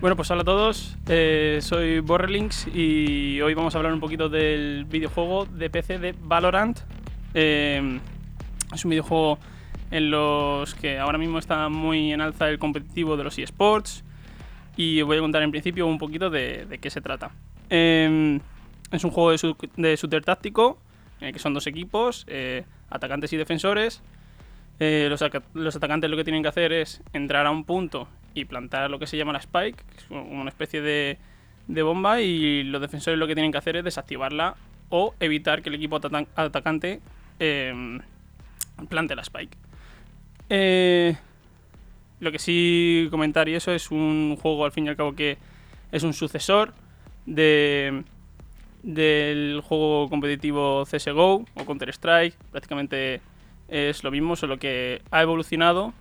Bueno, 0.00 0.16
pues 0.16 0.30
hola 0.30 0.40
a 0.40 0.44
todos, 0.46 0.96
eh, 1.08 1.58
soy 1.60 2.00
Borrelinks 2.00 2.68
y 2.74 3.38
hoy 3.42 3.52
vamos 3.52 3.74
a 3.74 3.78
hablar 3.78 3.92
un 3.92 4.00
poquito 4.00 4.30
del 4.30 4.86
videojuego 4.86 5.44
de 5.44 5.68
PC 5.68 5.98
de 5.98 6.14
Valorant. 6.18 6.78
Eh, 7.34 8.00
es 8.72 8.82
un 8.86 8.88
videojuego 8.88 9.38
en 9.90 10.10
los 10.10 10.74
que 10.74 10.98
ahora 10.98 11.18
mismo 11.18 11.38
está 11.38 11.68
muy 11.68 12.14
en 12.14 12.22
alza 12.22 12.48
el 12.48 12.58
competitivo 12.58 13.18
de 13.18 13.24
los 13.24 13.38
eSports 13.38 14.02
y 14.74 15.02
os 15.02 15.06
voy 15.06 15.18
a 15.18 15.20
contar 15.20 15.42
en 15.42 15.50
principio 15.50 15.86
un 15.86 15.98
poquito 15.98 16.30
de, 16.30 16.78
qué 16.80 16.88
se 16.88 17.02
trata. 17.02 17.32
Eh, 17.68 18.40
es 18.92 19.04
un 19.04 19.10
juego 19.10 19.32
de, 19.32 19.54
de 19.76 19.96
shooter 19.96 20.24
táctico 20.24 20.78
en 21.20 21.26
el 21.26 21.32
que 21.34 21.38
son 21.38 21.52
dos 21.52 21.66
equipos, 21.66 22.26
atacantes 22.88 23.34
y 23.34 23.36
defensores. 23.36 24.02
Los 24.78 25.76
atacantes 25.76 26.08
lo 26.08 26.16
que 26.16 26.24
tienen 26.24 26.40
que 26.42 26.48
hacer 26.48 26.72
es 26.72 27.02
entrar 27.12 27.44
a 27.46 27.50
un 27.50 27.64
punto 27.64 28.08
y 28.34 28.44
plantar 28.44 28.90
lo 28.90 28.98
que 28.98 29.06
se 29.06 29.16
llama 29.16 29.32
la 29.32 29.38
spike, 29.38 29.76
que 29.76 29.96
es 29.96 30.06
una 30.10 30.48
especie 30.48 30.80
de, 30.80 31.18
bomba, 31.82 32.20
y 32.20 32.62
los 32.64 32.80
defensores 32.80 33.18
lo 33.18 33.26
que 33.26 33.34
tienen 33.34 33.52
que 33.52 33.58
hacer 33.58 33.76
es 33.76 33.84
desactivarla 33.84 34.56
o 34.88 35.14
evitar 35.20 35.62
que 35.62 35.68
el 35.68 35.76
equipo 35.76 35.96
atacante 35.96 37.00
eh, 37.38 37.98
plante 38.88 39.14
la 39.14 39.22
spike. 39.22 39.56
Eh, 40.48 41.16
lo 42.18 42.32
que 42.32 42.38
sí 42.38 43.08
comentar 43.10 43.48
y 43.48 43.54
eso 43.54 43.72
es 43.72 43.90
un 43.90 44.36
juego 44.40 44.64
al 44.64 44.72
fin 44.72 44.86
y 44.86 44.88
al 44.88 44.96
cabo 44.96 45.14
que 45.14 45.38
es 45.92 46.02
un 46.02 46.12
sucesor 46.12 46.74
de 47.26 48.04
del 48.82 49.60
juego 49.62 50.08
competitivo 50.08 50.84
CSGO 50.86 51.44
o 51.54 51.64
Counter 51.66 51.90
Strike, 51.90 52.34
prácticamente 52.50 53.20
es 53.68 54.02
lo 54.02 54.10
mismo, 54.10 54.36
solo 54.36 54.58
que 54.58 55.02
ha 55.10 55.22
evolucionado 55.22 55.92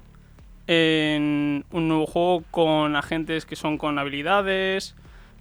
en 0.72 1.66
un 1.72 1.88
nuevo 1.88 2.06
juego 2.06 2.44
con 2.52 2.96
agentes 2.96 3.48
que 3.48 3.56
son 3.56 3.80
con 3.80 3.98
habilidades. 3.98 4.96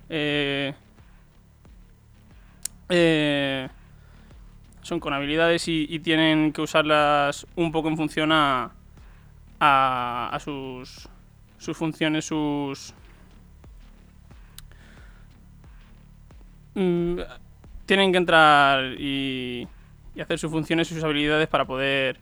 Eh, 0.08 0.72
eh, 2.88 3.68
son 4.80 5.00
con 5.00 5.12
habilidades 5.12 5.68
y, 5.68 5.98
tienen 5.98 6.50
que 6.50 6.62
usarlas 6.62 7.46
un 7.56 7.70
poco 7.72 7.88
en 7.88 7.98
función 7.98 8.32
a, 8.32 8.70
a, 9.60 10.38
sus, 10.42 11.10
sus 11.58 11.76
funciones, 11.76 12.24
sus... 12.24 12.94
Mm, 16.74 17.18
tienen 17.84 18.12
que 18.12 18.18
entrar 18.18 18.94
y, 18.98 19.68
y, 20.14 20.20
hacer 20.22 20.38
sus 20.38 20.50
funciones 20.50 20.90
y 20.90 20.94
sus 20.94 21.04
habilidades 21.04 21.48
para 21.48 21.66
poder 21.66 22.18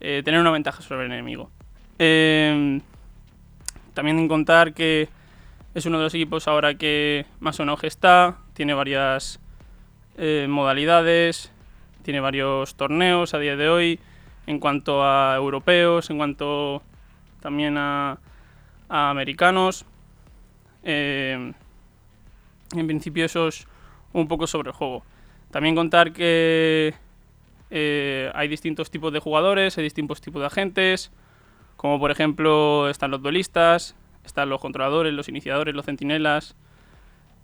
eh, 0.00 0.22
tener 0.24 0.40
una 0.40 0.50
ventaja 0.50 0.82
sobre 0.82 1.06
el 1.06 1.12
enemigo. 1.12 1.52
Eh, 1.98 2.80
también 3.94 4.18
en 4.18 4.28
contar 4.28 4.74
que 4.74 5.08
es 5.74 5.86
uno 5.86 5.98
de 5.98 6.04
los 6.04 6.14
equipos 6.14 6.48
ahora 6.48 6.74
que 6.74 7.26
más 7.40 7.58
o 7.58 7.64
menos 7.64 7.82
está, 7.84 8.38
tiene 8.54 8.74
varias 8.74 9.40
eh, 10.16 10.46
modalidades, 10.48 11.52
tiene 12.02 12.20
varios 12.20 12.74
torneos 12.76 13.34
a 13.34 13.38
día 13.38 13.56
de 13.56 13.68
hoy 13.68 14.00
en 14.46 14.60
cuanto 14.60 15.04
a 15.04 15.34
europeos, 15.36 16.10
en 16.10 16.16
cuanto 16.16 16.82
también 17.40 17.76
a, 17.76 18.18
americanos. 18.88 19.84
Em, 20.82 21.52
en 22.74 22.86
principio 22.86 23.26
eso 23.26 23.48
es 23.48 23.66
un 24.12 24.26
poco 24.26 24.46
sobre 24.46 24.70
el 24.70 24.74
juego. 24.74 25.04
También 25.50 25.74
contar 25.74 26.12
que 26.12 26.94
eh, 27.70 28.30
hay 28.34 28.48
distintos 28.48 28.90
tipos 28.90 29.12
de 29.12 29.18
jugadores, 29.18 29.76
hay 29.76 29.84
distintos 29.84 30.20
tipos 30.20 30.40
de 30.40 30.46
agentes, 30.46 31.10
como 31.78 32.00
por 32.00 32.10
ejemplo 32.10 32.90
están 32.90 33.12
los 33.12 33.22
duelistas, 33.22 33.94
están 34.24 34.48
los 34.48 34.60
controladores, 34.60 35.14
los 35.14 35.28
iniciadores, 35.28 35.76
los 35.76 35.86
centinelas. 35.86 36.56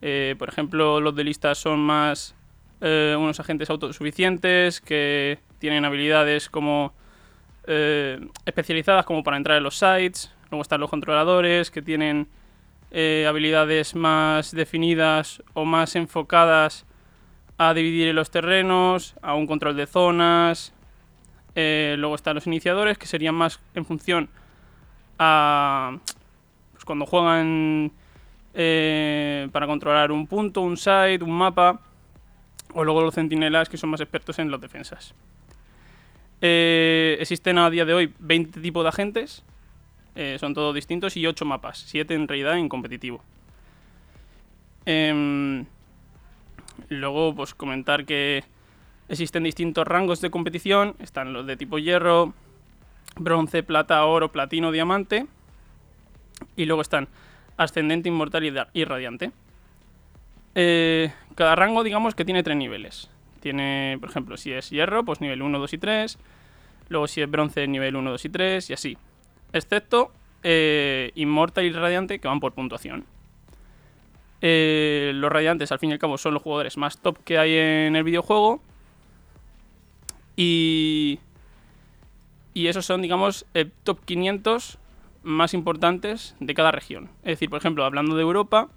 Eh, 0.02 0.34
por 0.36 0.48
ejemplo, 0.48 1.00
los 1.00 1.14
duelistas 1.14 1.56
son 1.56 1.78
más 1.78 2.34
eh, 2.80 3.14
unos 3.16 3.38
agentes 3.38 3.70
autosuficientes 3.70 4.80
que 4.80 5.38
tienen 5.60 5.84
habilidades 5.84 6.50
como 6.50 6.92
eh, 7.68 8.28
especializadas 8.44 9.06
como 9.06 9.22
para 9.22 9.36
entrar 9.36 9.56
en 9.56 9.62
los 9.62 9.78
sites. 9.78 10.34
Luego 10.50 10.62
están 10.62 10.80
los 10.80 10.90
controladores 10.90 11.70
que 11.70 11.80
tienen 11.80 12.28
habilidades 13.26 13.96
más 13.96 14.52
definidas 14.52 15.42
o 15.52 15.64
más 15.64 15.96
enfocadas 15.96 16.86
a 17.58 17.74
dividir 17.74 18.14
los 18.14 18.30
terrenos, 18.30 19.16
a 19.20 19.34
un 19.34 19.48
control 19.48 19.76
de 19.76 19.86
zonas, 19.86 20.73
eh, 21.54 21.96
luego 21.98 22.14
están 22.14 22.34
los 22.34 22.46
iniciadores, 22.46 22.98
que 22.98 23.06
serían 23.06 23.34
más 23.34 23.60
en 23.74 23.84
función 23.84 24.28
a 25.18 25.98
pues 26.72 26.84
cuando 26.84 27.06
juegan 27.06 27.92
eh, 28.54 29.48
para 29.52 29.66
controlar 29.66 30.10
un 30.10 30.26
punto, 30.26 30.60
un 30.60 30.76
site, 30.76 31.20
un 31.22 31.32
mapa. 31.32 31.80
O 32.76 32.82
luego 32.82 33.02
los 33.02 33.14
centinelas, 33.14 33.68
que 33.68 33.76
son 33.76 33.90
más 33.90 34.00
expertos 34.00 34.40
en 34.40 34.50
las 34.50 34.60
defensas. 34.60 35.14
Eh, 36.40 37.16
existen 37.20 37.56
a 37.58 37.70
día 37.70 37.84
de 37.84 37.94
hoy 37.94 38.12
20 38.18 38.60
tipos 38.60 38.82
de 38.82 38.88
agentes. 38.88 39.44
son 40.38 40.54
todos 40.54 40.74
distintos 40.74 41.16
y 41.16 41.24
8 41.26 41.44
mapas. 41.44 41.84
7 41.86 42.14
en 42.14 42.26
realidad 42.26 42.58
en 42.58 42.68
competitivo. 42.68 43.22
Em, 44.86 45.66
luego, 46.88 47.34
pues 47.34 47.54
comentar 47.54 48.04
que 48.04 48.44
Existen 49.08 49.42
distintos 49.42 49.86
rangos 49.86 50.20
de 50.20 50.30
competición, 50.30 50.96
están 50.98 51.32
los 51.32 51.46
de 51.46 51.56
tipo 51.56 51.78
hierro, 51.78 52.32
bronce, 53.16 53.62
plata, 53.62 54.04
oro, 54.04 54.32
platino, 54.32 54.72
diamante. 54.72 55.26
Y 56.56 56.64
luego 56.64 56.82
están 56.82 57.08
ascendente, 57.56 58.08
inmortal 58.08 58.68
y 58.72 58.84
radiante. 58.84 59.32
Eh, 60.54 61.12
cada 61.34 61.56
rango, 61.56 61.82
digamos 61.82 62.14
que 62.14 62.24
tiene 62.24 62.42
tres 62.42 62.56
niveles. 62.56 63.10
Tiene, 63.40 63.98
por 64.00 64.08
ejemplo, 64.08 64.36
si 64.36 64.52
es 64.52 64.70
hierro, 64.70 65.04
pues 65.04 65.20
nivel 65.20 65.42
1, 65.42 65.58
2 65.58 65.72
y 65.72 65.78
3. 65.78 66.18
Luego 66.88 67.06
si 67.06 67.20
es 67.20 67.30
bronce, 67.30 67.66
nivel 67.66 67.96
1, 67.96 68.10
2 68.10 68.24
y 68.24 68.28
3 68.28 68.70
y 68.70 68.72
así. 68.72 68.98
Excepto 69.52 70.12
eh, 70.42 71.12
inmortal 71.14 71.64
y 71.64 71.72
radiante 71.72 72.18
que 72.18 72.28
van 72.28 72.40
por 72.40 72.52
puntuación. 72.52 73.04
Eh, 74.40 75.12
los 75.14 75.30
radiantes, 75.30 75.72
al 75.72 75.78
fin 75.78 75.90
y 75.90 75.92
al 75.94 75.98
cabo, 75.98 76.18
son 76.18 76.34
los 76.34 76.42
jugadores 76.42 76.76
más 76.76 76.98
top 76.98 77.18
que 77.24 77.38
hay 77.38 77.54
en 77.56 77.96
el 77.96 78.04
videojuego 78.04 78.62
y, 80.36 81.18
y 82.54 82.66
esos 82.66 82.86
son, 82.86 83.02
digamos, 83.02 83.46
el 83.54 83.70
top 83.70 84.04
500 84.04 84.78
más 85.22 85.54
importantes 85.54 86.36
de 86.40 86.54
cada 86.54 86.70
región. 86.70 87.10
Es 87.22 87.32
decir, 87.32 87.50
por 87.50 87.58
ejemplo, 87.58 87.84
hablando 87.84 88.14
de 88.14 88.22
Europa, 88.22 88.68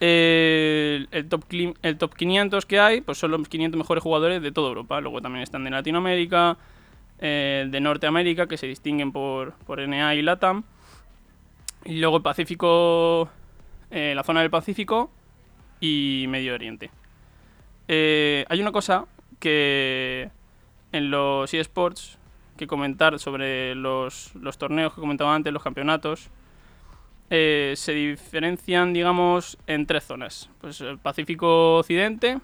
el, 0.00 1.26
top, 1.28 1.44
el 1.82 1.98
top 1.98 2.14
500 2.14 2.66
que 2.66 2.78
hay 2.78 3.00
pues 3.00 3.18
son 3.18 3.32
los 3.32 3.48
500 3.48 3.76
mejores 3.76 4.02
jugadores 4.02 4.42
de 4.42 4.52
toda 4.52 4.68
Europa. 4.68 5.00
Luego 5.00 5.20
también 5.20 5.42
están 5.42 5.64
de 5.64 5.70
Latinoamérica, 5.70 6.56
eh, 7.18 7.66
de 7.68 7.80
Norteamérica, 7.80 8.46
que 8.46 8.56
se 8.56 8.66
distinguen 8.66 9.12
por, 9.12 9.54
por 9.66 9.80
NA 9.86 10.14
y 10.14 10.22
LATAM. 10.22 10.64
Y 11.84 11.98
luego 11.98 12.18
el 12.18 12.22
Pacífico, 12.22 13.28
eh, 13.90 14.12
la 14.14 14.22
zona 14.22 14.40
del 14.40 14.50
Pacífico 14.50 15.10
y 15.80 16.26
Medio 16.28 16.54
Oriente. 16.54 16.90
Eh, 17.88 18.44
hay 18.48 18.60
una 18.60 18.72
cosa 18.72 19.06
que 19.40 20.30
en 20.92 21.10
los 21.10 21.52
eSports 21.52 22.18
que 22.56 22.66
comentar 22.66 23.18
sobre 23.18 23.74
los, 23.74 24.32
torneos 24.58 24.94
que 24.94 25.00
comentaba 25.00 25.34
antes, 25.34 25.52
los 25.52 25.62
campeonatos. 25.62 26.28
Eh, 27.30 27.74
se 27.76 27.92
diferencian, 27.92 28.92
digamos, 28.92 29.58
en 29.66 29.86
tres 29.86 30.04
zonas. 30.04 30.50
Pues 30.60 30.80
el 30.80 30.98
Pacífico 30.98 31.78
Occidente, 31.78 32.40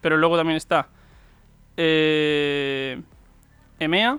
pero 0.00 0.16
luego 0.16 0.36
también 0.36 0.56
está 0.56 0.88
eh, 1.76 3.02
EMEA, 3.78 4.18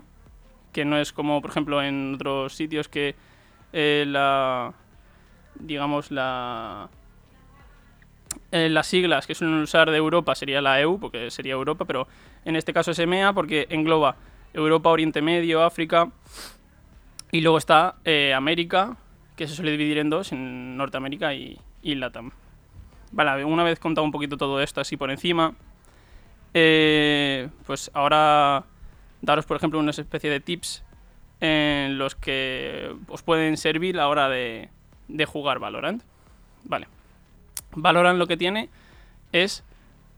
que 0.74 0.86
no 0.86 0.98
es 0.98 1.14
como, 1.14 1.42
por 1.42 1.52
ejemplo, 1.52 1.82
en 1.82 2.16
otros 2.16 2.54
sitios 2.54 2.90
que 2.90 3.16
eh, 3.74 4.06
la, 4.08 4.74
digamos, 5.56 6.12
la, 6.12 6.90
las 8.56 8.88
siglas 8.88 9.28
que 9.28 9.36
suelen 9.36 9.60
usar 9.60 9.92
de 9.92 9.98
Europa 9.98 10.34
sería 10.34 10.62
la 10.62 10.80
EU, 10.80 11.00
porque 11.00 11.30
sería 11.30 11.54
Europa, 11.54 11.86
pero 11.86 12.08
en 12.46 12.56
este 12.56 12.74
caso 12.74 12.92
es 12.92 13.00
EMEA 13.00 13.34
porque 13.34 13.68
engloba 13.70 14.16
Europa, 14.54 14.90
Oriente 14.90 15.22
Medio, 15.22 15.64
África 15.64 16.10
y 17.32 17.42
luego 17.42 17.58
está 17.58 17.96
eh, 18.06 18.34
América, 18.34 18.96
que 19.36 19.48
se 19.48 19.56
suele 19.56 19.72
dividir 19.72 19.98
en 19.98 20.10
dos, 20.10 20.32
en 20.32 20.78
Norteamérica 20.78 21.34
y, 21.34 21.60
y 21.82 21.96
Latam. 21.96 22.32
Vale, 23.12 23.44
una 23.44 23.64
vez 23.64 23.80
contado 23.80 24.06
un 24.06 24.12
poquito 24.12 24.38
todo 24.38 24.62
esto 24.62 24.80
así 24.80 24.96
por 24.96 25.12
encima, 25.12 25.54
eh, 26.54 27.50
pues 27.66 27.92
ahora 27.94 28.64
daros 29.22 29.46
por 29.46 29.58
ejemplo 29.58 29.80
una 29.80 29.92
especie 29.92 30.30
de 30.30 30.40
tips 30.40 30.84
en 31.42 31.98
los 31.98 32.16
que 32.16 32.96
os 33.10 33.22
pueden 33.22 33.58
servir 33.58 33.96
a 33.96 34.04
la 34.04 34.08
hora 34.08 34.30
de, 34.30 34.70
de 35.10 35.26
jugar 35.26 35.60
Valorant. 35.60 36.04
Vale. 36.64 36.95
Valorant 37.76 38.18
lo 38.18 38.28
que 38.28 38.38
tiene 38.38 38.70
es 39.32 39.64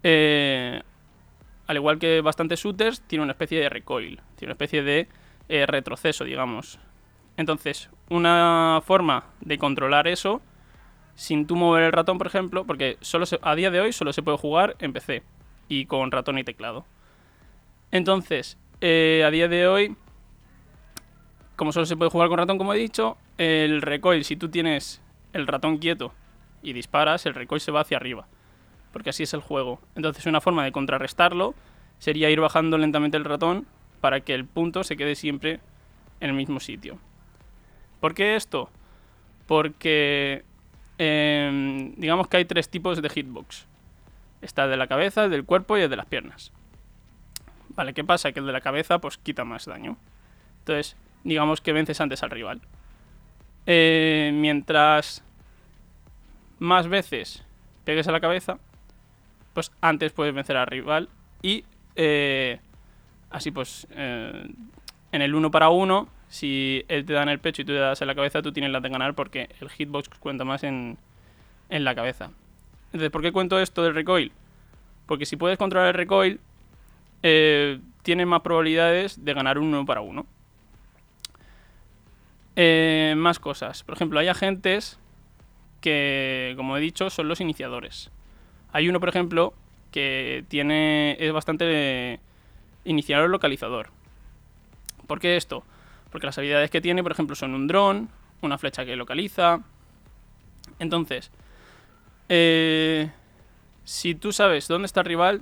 eh, 0.03 0.81
al 1.67 1.75
igual 1.75 1.99
que 1.99 2.21
bastantes 2.21 2.61
shooters, 2.61 3.01
tiene 3.01 3.23
una 3.23 3.33
especie 3.33 3.59
de 3.59 3.69
recoil, 3.69 4.21
tiene 4.35 4.51
una 4.51 4.53
especie 4.53 4.83
de 4.83 5.07
eh, 5.49 5.65
retroceso, 5.65 6.23
digamos. 6.23 6.79
Entonces, 7.35 7.89
una 8.09 8.81
forma 8.83 9.25
de 9.41 9.57
controlar 9.57 10.07
eso 10.07 10.41
sin 11.15 11.45
tú 11.45 11.55
mover 11.55 11.83
el 11.83 11.91
ratón, 11.91 12.17
por 12.17 12.27
ejemplo, 12.27 12.63
porque 12.65 12.97
solo 13.01 13.25
a 13.41 13.55
día 13.55 13.69
de 13.69 13.81
hoy 13.81 13.91
solo 13.91 14.13
se 14.13 14.23
puede 14.23 14.37
jugar 14.37 14.75
en 14.79 14.93
PC 14.93 15.23
y 15.67 15.85
con 15.85 16.11
ratón 16.11 16.37
y 16.37 16.43
teclado. 16.43 16.85
Entonces, 17.91 18.57
eh, 18.81 19.23
a 19.25 19.31
día 19.31 19.47
de 19.47 19.67
hoy, 19.67 19.95
como 21.55 21.71
solo 21.71 21.85
se 21.85 21.97
puede 21.97 22.11
jugar 22.11 22.29
con 22.29 22.37
ratón, 22.37 22.57
como 22.57 22.73
he 22.73 22.77
dicho, 22.77 23.17
el 23.37 23.81
recoil, 23.81 24.23
si 24.23 24.35
tú 24.35 24.49
tienes 24.49 25.01
el 25.33 25.47
ratón 25.47 25.79
quieto 25.79 26.13
y 26.61 26.73
disparas, 26.73 27.25
el 27.25 27.33
recoil 27.33 27.61
se 27.61 27.71
va 27.71 27.81
hacia 27.81 27.97
arriba. 27.97 28.27
Porque 28.91 29.09
así 29.09 29.23
es 29.23 29.33
el 29.33 29.41
juego. 29.41 29.79
Entonces, 29.95 30.25
una 30.25 30.41
forma 30.41 30.63
de 30.63 30.71
contrarrestarlo 30.71 31.53
sería 31.99 32.29
ir 32.29 32.39
bajando 32.39 32.77
lentamente 32.77 33.17
el 33.17 33.25
ratón 33.25 33.67
para 34.01 34.21
que 34.21 34.33
el 34.33 34.45
punto 34.45 34.83
se 34.83 34.97
quede 34.97 35.15
siempre 35.15 35.59
en 36.19 36.29
el 36.29 36.35
mismo 36.35 36.59
sitio. 36.59 36.97
¿Por 37.99 38.13
qué 38.13 38.35
esto? 38.35 38.69
Porque 39.47 40.43
Em, 40.97 41.93
digamos 41.95 42.27
que 42.27 42.37
hay 42.37 42.45
tres 42.45 42.69
tipos 42.69 43.01
de 43.01 43.09
hitbox. 43.09 43.67
Está 44.41 44.65
el 44.65 44.71
de 44.71 44.77
la 44.77 44.87
cabeza, 44.87 45.25
el 45.25 45.31
del 45.31 45.45
cuerpo 45.45 45.77
y 45.77 45.81
el 45.81 45.89
de 45.89 45.95
las 45.95 46.05
piernas. 46.05 46.51
Vale, 47.69 47.93
¿qué 47.93 48.03
pasa? 48.03 48.31
Que 48.31 48.39
el 48.39 48.47
de 48.47 48.51
la 48.51 48.61
cabeza 48.61 48.99
pues 48.99 49.17
quita 49.17 49.43
más 49.43 49.65
daño. 49.65 49.97
Entonces, 50.59 50.95
digamos 51.23 51.61
que 51.61 51.73
vences 51.73 52.01
antes 52.01 52.23
al 52.23 52.31
rival. 52.31 52.61
Eh, 53.65 54.31
mientras 54.33 55.23
más 56.59 56.87
veces 56.87 57.43
pegues 57.83 58.07
a 58.07 58.11
la 58.11 58.19
cabeza, 58.19 58.59
pues 59.53 59.71
antes 59.81 60.11
puedes 60.11 60.33
vencer 60.33 60.57
al 60.57 60.67
rival. 60.67 61.09
Y 61.41 61.63
eh, 61.95 62.59
así 63.29 63.51
pues, 63.51 63.87
eh, 63.91 64.45
en 65.11 65.21
el 65.21 65.35
uno 65.35 65.51
para 65.51 65.69
uno 65.69 66.09
si 66.27 66.83
él 66.89 67.05
te 67.05 67.13
da 67.13 67.23
en 67.23 67.29
el 67.29 67.39
pecho 67.39 67.61
y 67.61 67.65
tú 67.65 67.71
le 67.71 67.79
das 67.79 68.01
en 68.01 68.07
la 68.07 68.15
cabeza, 68.15 68.41
tú 68.41 68.51
tienes 68.51 68.71
la 68.71 68.81
de 68.81 68.89
ganar 68.89 69.13
porque 69.13 69.49
el 69.61 69.69
hitbox 69.69 70.09
cuenta 70.19 70.43
más 70.43 70.63
en, 70.63 70.97
en 71.69 71.83
la 71.85 71.95
cabeza. 71.95 72.31
Entonces, 72.87 73.09
¿por 73.09 73.21
qué 73.21 73.31
cuento 73.31 73.59
esto 73.59 73.81
del 73.83 73.95
recoil? 73.95 74.33
Porque 75.05 75.25
si 75.25 75.37
puedes 75.37 75.57
controlar 75.57 75.87
el 75.87 75.93
recoil, 75.93 76.41
eh, 77.23 77.79
tienes 78.03 78.27
más 78.27 78.41
probabilidades 78.41 79.23
de 79.23 79.33
ganar 79.33 79.57
uno 79.57 79.85
para 79.85 80.01
uno. 80.01 80.25
Más 83.15 83.39
cosas. 83.39 83.83
Por 83.83 83.95
ejemplo, 83.95 84.19
hay 84.19 84.27
agentes 84.27 84.99
que, 85.81 86.53
como 86.55 86.77
he 86.77 86.81
dicho, 86.81 87.09
son 87.09 87.27
los 87.27 87.41
iniciadores. 87.41 88.11
Hay 88.71 88.89
uno, 88.89 88.99
por 88.99 89.09
ejemplo, 89.09 89.53
que 89.91 90.45
tiene 90.47 91.17
es 91.19 91.31
bastante 91.31 92.19
iniciador 92.85 93.29
localizador. 93.29 93.89
¿Por 95.07 95.19
qué 95.19 95.37
esto? 95.37 95.63
Porque 96.11 96.27
las 96.27 96.37
habilidades 96.37 96.69
que 96.69 96.81
tiene, 96.81 97.03
por 97.03 97.11
ejemplo, 97.11 97.35
son 97.35 97.53
un 97.53 97.67
dron, 97.67 98.09
una 98.41 98.57
flecha 98.57 98.85
que 98.85 98.95
localiza. 98.95 99.61
Entonces, 100.79 101.31
eh, 102.29 103.09
si 103.83 104.15
tú 104.15 104.31
sabes 104.31 104.67
dónde 104.67 104.85
está 104.85 105.01
el 105.01 105.05
rival, 105.05 105.41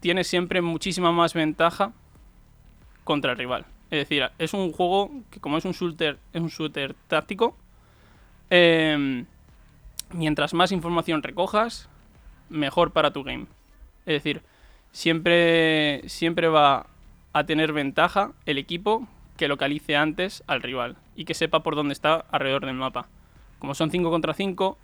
tienes 0.00 0.26
siempre 0.26 0.60
muchísima 0.60 1.12
más 1.12 1.34
ventaja 1.34 1.92
contra 3.04 3.32
el 3.32 3.38
rival. 3.38 3.66
Es 3.90 4.00
decir, 4.00 4.28
es 4.38 4.52
un 4.52 4.72
juego 4.72 5.10
que 5.30 5.40
como 5.40 5.56
es 5.58 5.64
un 5.64 5.72
shooter, 5.72 6.18
es 6.32 6.42
un 6.42 6.48
shooter 6.48 6.94
táctico. 7.08 7.56
Em, 8.50 9.26
mientras 10.12 10.54
más 10.54 10.72
información 10.72 11.22
recojas, 11.22 11.88
mejor 12.48 12.92
para 12.92 13.12
tu 13.12 13.22
game. 13.22 13.46
Es 14.06 14.14
decir, 14.14 14.42
siempre, 14.92 16.08
siempre 16.08 16.48
va 16.48 16.86
a 17.32 17.44
tener 17.44 17.72
ventaja 17.72 18.32
el 18.46 18.58
equipo 18.58 19.06
que 19.36 19.48
localice 19.48 19.96
antes 19.96 20.42
al 20.46 20.62
rival 20.62 20.96
y 21.14 21.24
que 21.24 21.34
sepa 21.34 21.62
por 21.62 21.76
dónde 21.76 21.92
está 21.92 22.24
alrededor 22.30 22.64
del 22.64 22.74
mapa. 22.74 23.08
Como 23.58 23.74
son 23.74 23.90
5 23.90 24.10
contra 24.10 24.34
5 24.34 24.78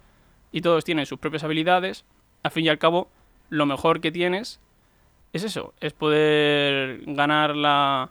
y 0.52 0.60
todos 0.60 0.84
tienen 0.84 1.06
sus 1.06 1.18
propias 1.18 1.44
habilidades, 1.44 2.04
al 2.42 2.50
fin 2.50 2.66
y 2.66 2.68
al 2.68 2.78
cabo, 2.78 3.08
lo 3.48 3.66
mejor 3.66 4.00
que 4.00 4.12
tienes 4.12 4.60
es 5.32 5.44
eso, 5.44 5.72
es 5.80 5.92
poder 5.94 7.02
ganar 7.06 7.56
la, 7.56 8.10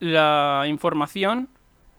la 0.00 0.64
información 0.68 1.48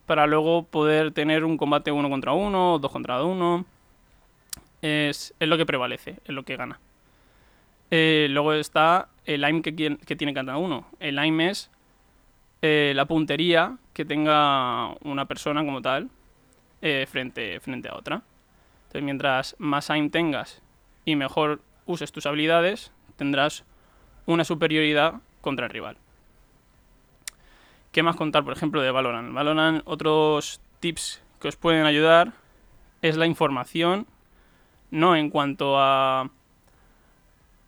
para 0.06 0.28
luego 0.28 0.64
poder 0.64 1.12
tener 1.12 1.44
un 1.44 1.58
combate 1.58 1.92
uno 1.92 2.10
contra 2.10 2.34
uno, 2.34 2.78
dos 2.80 2.92
contra 2.92 3.24
uno. 3.24 3.66
Es, 4.82 5.34
es 5.40 5.48
lo 5.48 5.58
que 5.58 5.66
prevalece, 5.66 6.18
es 6.26 6.34
lo 6.34 6.44
que 6.44 6.56
gana. 6.56 6.80
Eh, 7.92 8.28
luego 8.30 8.54
está 8.54 9.10
el 9.26 9.44
aim 9.44 9.62
que, 9.62 9.76
que 9.76 10.16
tiene 10.16 10.34
cada 10.34 10.58
uno. 10.58 10.88
El 11.00 11.20
aim 11.20 11.42
es 11.42 11.70
eh, 12.62 12.94
la 12.96 13.06
puntería 13.06 13.78
que 13.94 14.06
tenga 14.06 14.94
una 15.02 15.26
persona 15.26 15.66
como 15.66 15.82
tal 15.82 16.10
eh, 16.82 17.06
frente, 17.10 17.60
frente 17.60 17.90
a 17.90 17.96
otra. 17.96 18.22
Entonces, 18.84 19.04
mientras 19.04 19.56
más 19.60 19.90
aim 19.90 20.10
tengas 20.10 20.62
y 21.06 21.16
mejor 21.16 21.62
uses 21.86 22.12
tus 22.12 22.26
habilidades, 22.26 22.92
tendrás 23.16 23.66
una 24.26 24.44
superioridad 24.44 25.16
contra 25.42 25.66
el 25.66 25.72
rival. 25.72 25.98
¿Qué 27.92 28.04
más 28.04 28.16
contar, 28.16 28.44
por 28.44 28.54
ejemplo, 28.54 28.82
de 28.82 28.92
Valorant? 28.92 29.34
Valorant, 29.34 29.82
otros 29.86 30.62
tips 30.80 31.22
que 31.40 31.50
os 31.50 31.56
pueden 31.56 31.86
ayudar 31.86 32.34
es 33.02 33.18
la 33.18 33.26
información, 33.26 34.08
no 34.92 35.16
en 35.16 35.30
cuanto 35.30 35.80
a, 35.80 36.30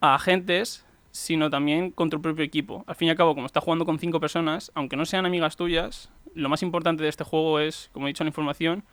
agentes, 0.02 0.86
sino 1.12 1.50
también 1.50 1.92
con 1.92 2.10
tu 2.10 2.22
propio 2.22 2.44
equipo. 2.44 2.84
Al 2.88 2.96
fin 2.96 3.08
y 3.08 3.12
al 3.12 3.18
cabo, 3.18 3.34
como 3.34 3.46
estás 3.46 3.64
jugando 3.64 3.86
con 3.86 4.00
cinco 4.00 4.20
personas, 4.20 4.72
aunque 4.75 4.98
no 4.98 5.06
sean 5.06 5.25
amigas 5.25 5.56
tuyas, 5.56 6.12
lo 6.36 6.50
más 6.50 6.62
importante 6.62 7.04
de 7.04 7.10
este 7.10 7.24
juego 7.24 7.60
es, 7.60 7.90
como 7.94 8.06
he 8.06 8.10
dicho 8.10 8.24
en 8.24 8.25
la 8.25 8.31
información, 8.31 8.84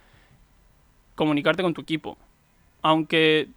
comunicarte 1.16 1.62
con 1.62 1.74
tu 1.74 1.80
equipo. 1.80 2.16
Aunque 2.82 3.48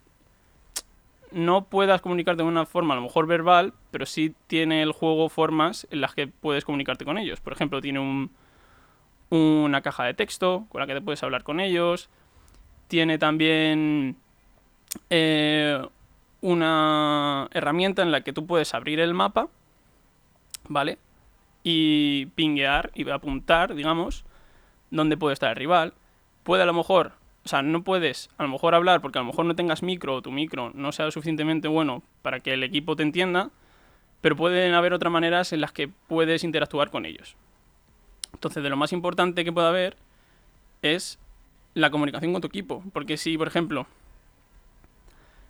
no 1.32 1.66
puedas 1.66 2.02
comunicarte 2.02 2.44
de 2.44 2.50
una 2.50 2.66
forma 2.66 2.94
a 2.94 2.98
lo 2.98 3.04
mejor 3.04 3.28
verbal, 3.28 3.74
pero 3.92 4.06
sí 4.06 4.34
tiene 4.48 4.82
el 4.82 4.92
juego 4.92 5.30
formas 5.30 5.88
en 5.92 6.02
las 6.02 6.14
que 6.14 6.28
puedes 6.28 6.66
comunicarte 6.66 7.06
con 7.06 7.18
ellos. 7.18 7.40
Por 7.40 7.54
ejemplo, 7.54 7.82
tiene 7.82 8.00
un, 8.00 8.32
una 9.30 9.82
caja 9.82 10.06
de 10.06 10.14
texto 10.14 10.66
con 10.70 10.82
la 10.82 10.88
que 10.88 10.94
te 10.94 11.02
puedes 11.02 11.22
hablar 11.24 11.44
con 11.44 11.60
ellos. 11.60 12.10
Tiene 12.88 13.18
también 13.18 14.16
eh, 15.10 15.86
una 16.42 17.48
herramienta 17.52 18.02
en 18.02 18.12
la 18.12 18.22
que 18.22 18.34
tú 18.34 18.46
puedes 18.46 18.74
abrir 18.74 19.00
el 19.00 19.14
mapa, 19.14 19.48
¿vale? 20.68 20.98
Y 21.64 22.28
pinguear 22.36 22.92
y 22.94 23.10
apuntar, 23.10 23.76
digamos, 23.76 24.26
dónde 24.92 25.18
puede 25.18 25.34
estar 25.34 25.50
el 25.50 25.56
rival. 25.56 25.94
Puede 26.44 26.64
a 26.64 26.66
lo 26.66 26.74
mejor, 26.74 27.14
o 27.46 27.48
sea, 27.48 27.62
no 27.62 27.84
puedes 27.84 28.30
a 28.38 28.44
lo 28.44 28.50
mejor 28.50 28.76
hablar 28.76 29.02
porque 29.02 29.20
a 29.20 29.22
lo 29.22 29.28
mejor 29.28 29.46
no 29.46 29.56
tengas 29.56 29.84
micro 29.84 30.16
o 30.16 30.22
tu 30.22 30.32
micro 30.32 30.72
no 30.74 30.92
sea 30.92 31.10
suficientemente 31.12 31.68
bueno 31.68 32.04
para 32.22 32.40
que 32.40 32.54
el 32.54 32.64
equipo 32.64 32.96
te 32.96 33.04
entienda, 33.04 33.50
pero 34.22 34.36
pueden 34.36 34.74
haber 34.74 34.94
otras 34.94 35.12
maneras 35.12 35.54
en 35.54 35.62
las 35.62 35.72
que 35.72 35.88
puedes 35.88 36.44
interactuar 36.44 36.90
con 36.90 37.06
ellos. 37.06 37.36
Entonces, 38.34 38.64
de 38.64 38.70
lo 38.70 38.78
más 38.78 38.92
importante 38.94 39.46
que 39.46 39.54
puede 39.54 39.68
haber 39.68 39.98
es 40.82 41.20
la 41.74 41.90
comunicación 41.90 42.34
con 42.34 42.42
tu 42.42 42.48
equipo. 42.48 42.84
Porque 42.94 43.18
si, 43.18 43.38
por 43.38 43.48
ejemplo, 43.48 43.88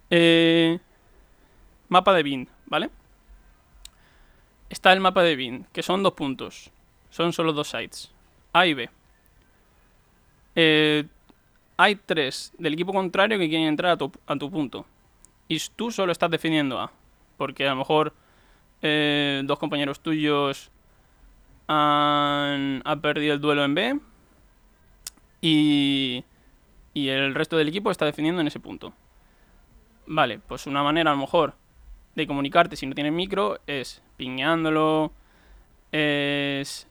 eh, 0.10 0.80
mapa 1.90 2.14
de 2.14 2.24
bin, 2.24 2.50
¿vale? 2.66 2.90
Está 4.70 4.92
el 4.94 5.00
mapa 5.00 5.22
de 5.24 5.36
bin, 5.36 5.66
que 5.72 5.84
son 5.84 6.04
dos 6.04 6.14
puntos. 6.14 6.72
Son 7.10 7.32
solo 7.32 7.54
dos 7.54 7.70
sites. 7.70 8.12
A 8.54 8.66
y 8.66 8.74
B. 8.74 8.90
Eh, 10.56 11.06
hay 11.78 11.96
tres 11.96 12.54
del 12.58 12.74
equipo 12.74 12.92
contrario 12.92 13.38
que 13.38 13.50
quieren 13.50 13.68
entrar 13.68 13.92
a 13.92 14.38
tu, 14.38 14.52
punto. 14.52 14.86
Y 15.48 15.60
tú 15.76 15.92
solo 15.92 16.12
estás 16.12 16.32
defendiendo 16.32 16.80
A. 16.80 16.92
Porque 17.38 17.68
a 17.68 17.72
lo 17.72 17.76
mejor 17.76 18.14
eh, 18.82 19.42
dos 19.46 19.60
compañeros 19.60 20.00
tuyos 20.00 20.72
han, 21.68 22.82
han, 22.84 23.02
perdido 23.02 23.36
el 23.36 23.42
duelo 23.42 23.64
en 23.64 23.76
B. 23.76 24.00
Y, 25.42 26.24
y 26.94 27.10
el 27.10 27.36
resto 27.36 27.58
del 27.58 27.68
equipo 27.68 27.92
está 27.92 28.06
defendiendo 28.06 28.42
en 28.42 28.48
ese 28.48 28.60
punto. 28.60 28.94
Vale, 30.06 30.40
pues 30.40 30.68
una 30.68 30.84
manera 30.84 31.12
a 31.12 31.14
lo 31.14 31.22
mejor 31.22 31.56
de 32.16 32.28
comunicarte 32.28 32.76
si 32.76 32.86
no 32.86 32.94
tienes 32.94 33.14
micro 33.14 33.60
es 33.66 34.04
piñándolo, 34.18 35.12
es 35.92 36.88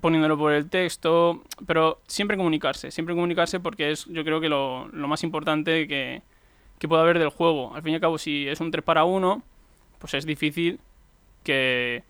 poniéndolo 0.00 0.38
por 0.38 0.52
el 0.52 0.68
texto, 0.68 1.42
pero 1.66 2.00
siempre 2.06 2.36
comunicarse, 2.36 2.90
siempre 2.90 3.14
comunicarse 3.14 3.60
porque 3.60 3.90
es 3.90 4.06
yo 4.06 4.24
creo 4.24 4.40
que 4.40 4.48
lo, 4.48 4.88
lo 4.88 5.08
más 5.08 5.22
importante 5.22 5.86
que, 5.86 6.22
que 6.78 6.88
puede 6.88 7.02
haber 7.02 7.18
del 7.18 7.28
juego. 7.28 7.74
Al 7.74 7.82
fin 7.82 7.92
y 7.92 7.94
al 7.96 8.00
cabo, 8.00 8.18
si 8.18 8.48
es 8.48 8.60
un 8.60 8.70
3 8.70 8.84
para 8.84 9.04
1, 9.04 9.42
pues 9.98 10.14
es 10.14 10.26
difícil 10.26 10.80
que, 11.42 12.02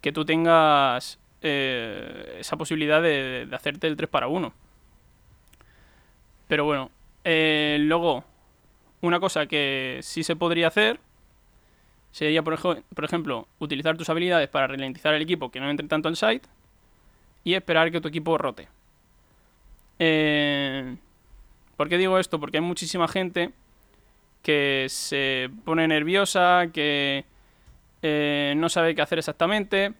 que 0.00 0.12
tú 0.12 0.24
tengas 0.24 1.18
eh, 1.42 2.36
esa 2.40 2.56
posibilidad 2.56 3.00
de, 3.02 3.46
de, 3.46 3.56
hacerte 3.56 3.86
el 3.86 3.96
3 3.96 4.08
para 4.08 4.28
1. 4.28 4.52
Pero 6.48 6.64
bueno, 6.64 6.90
eh, 7.24 7.78
luego, 7.80 8.24
una 9.00 9.20
cosa 9.20 9.46
que 9.46 10.00
sí 10.02 10.22
se 10.22 10.36
podría 10.36 10.68
hacer 10.68 11.00
sería, 12.12 12.42
por, 12.42 12.54
ejemplo, 13.04 13.46
utilizar 13.58 13.96
tus 13.96 14.08
habilidades 14.08 14.48
para 14.48 14.66
ralentizar 14.66 15.14
el 15.14 15.22
equipo 15.22 15.50
que 15.50 15.60
no 15.60 15.70
entre 15.70 15.86
tanto 15.86 16.08
en 16.08 16.16
site 16.16 16.48
y 17.44 17.54
esperar 17.54 17.90
que 17.90 18.00
tu 18.00 18.08
equipo 18.08 18.36
rote. 18.36 18.68
Eh, 19.98 20.96
¿Por 21.76 21.88
qué 21.88 21.98
digo 21.98 22.18
esto? 22.18 22.40
Porque 22.40 22.58
hay 22.58 22.62
muchísima 22.62 23.08
gente 23.08 23.52
que 24.42 24.86
se 24.88 25.50
pone 25.64 25.86
nerviosa, 25.86 26.68
que 26.72 27.24
eh, 28.02 28.54
no 28.56 28.68
sabe 28.68 28.94
qué 28.94 29.02
hacer 29.02 29.18
exactamente 29.18 29.92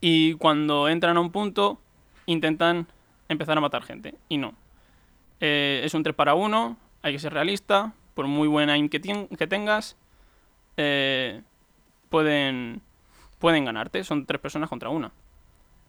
y 0.00 0.34
cuando 0.34 0.88
entran 0.88 1.16
a 1.16 1.20
un 1.20 1.32
punto 1.32 1.80
intentan 2.26 2.86
empezar 3.28 3.58
a 3.58 3.60
matar 3.60 3.82
gente 3.82 4.14
y 4.28 4.38
no. 4.38 4.54
Eh, 5.40 5.82
es 5.84 5.94
un 5.94 6.02
3 6.02 6.14
para 6.14 6.34
1, 6.34 6.76
hay 7.02 7.12
que 7.12 7.18
ser 7.18 7.32
realista, 7.32 7.92
por 8.14 8.26
muy 8.26 8.48
buena 8.48 8.72
aim 8.72 8.88
que, 8.88 9.00
que 9.00 9.46
tengas, 9.46 9.96
eh, 10.76 11.42
pueden, 12.08 12.82
pueden 13.38 13.64
ganarte, 13.64 14.02
son 14.04 14.26
tres 14.26 14.40
personas 14.40 14.68
contra 14.68 14.88
una. 14.88 15.12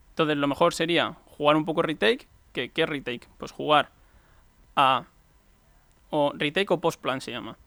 Entonces 0.10 0.38
lo 0.38 0.48
mejor 0.48 0.74
sería 0.74 1.16
jugar 1.26 1.56
un 1.56 1.66
poco 1.66 1.82
retake, 1.82 2.28
¿qué, 2.54 2.70
qué 2.70 2.86
retake? 2.86 3.28
Pues 3.38 3.52
jugar 3.52 3.92
a 4.76 5.06
o 6.12 6.32
retake 6.36 6.72
o 6.72 6.80
post 6.80 7.02
plan 7.02 7.22
se 7.22 7.32
llama. 7.32 7.58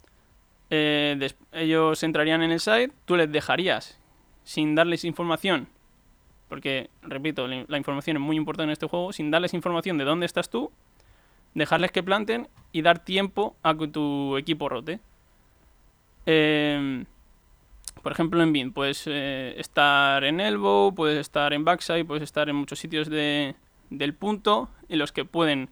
Eh, 0.70 1.30
ellos 1.52 2.02
entrarían 2.02 2.42
en 2.42 2.50
el 2.50 2.60
site, 2.60 2.92
tú 3.04 3.16
les 3.16 3.30
dejarías 3.30 3.98
sin 4.44 4.74
darles 4.74 5.04
información, 5.04 5.68
porque, 6.48 6.90
repito, 7.02 7.46
la 7.46 7.78
información 7.78 8.16
es 8.16 8.22
muy 8.22 8.36
importante 8.36 8.64
en 8.64 8.70
este 8.70 8.86
juego, 8.86 9.12
sin 9.12 9.30
darles 9.30 9.54
información 9.54 9.96
de 9.98 10.04
dónde 10.04 10.26
estás 10.26 10.50
tú, 10.50 10.70
dejarles 11.54 11.92
que 11.92 12.02
planten 12.02 12.48
y 12.72 12.82
dar 12.82 12.98
tiempo 12.98 13.56
a 13.62 13.74
que 13.76 13.88
tu 13.88 14.36
equipo 14.36 14.68
rote. 14.68 15.00
Em, 16.26 17.04
por 18.02 18.12
ejemplo, 18.12 18.42
en 18.42 18.52
Bin 18.52 18.72
puedes 18.72 19.04
eh, 19.06 19.54
estar 19.58 20.24
en 20.24 20.40
elbow, 20.40 20.94
puedes 20.94 21.18
estar 21.18 21.52
en 21.52 21.64
backside, 21.64 22.04
puedes 22.04 22.22
estar 22.22 22.48
en 22.48 22.56
muchos 22.56 22.78
sitios 22.78 23.08
de, 23.08 23.54
del 23.90 24.14
punto 24.14 24.70
en 24.88 24.98
los 24.98 25.12
que 25.12 25.24
pueden 25.24 25.68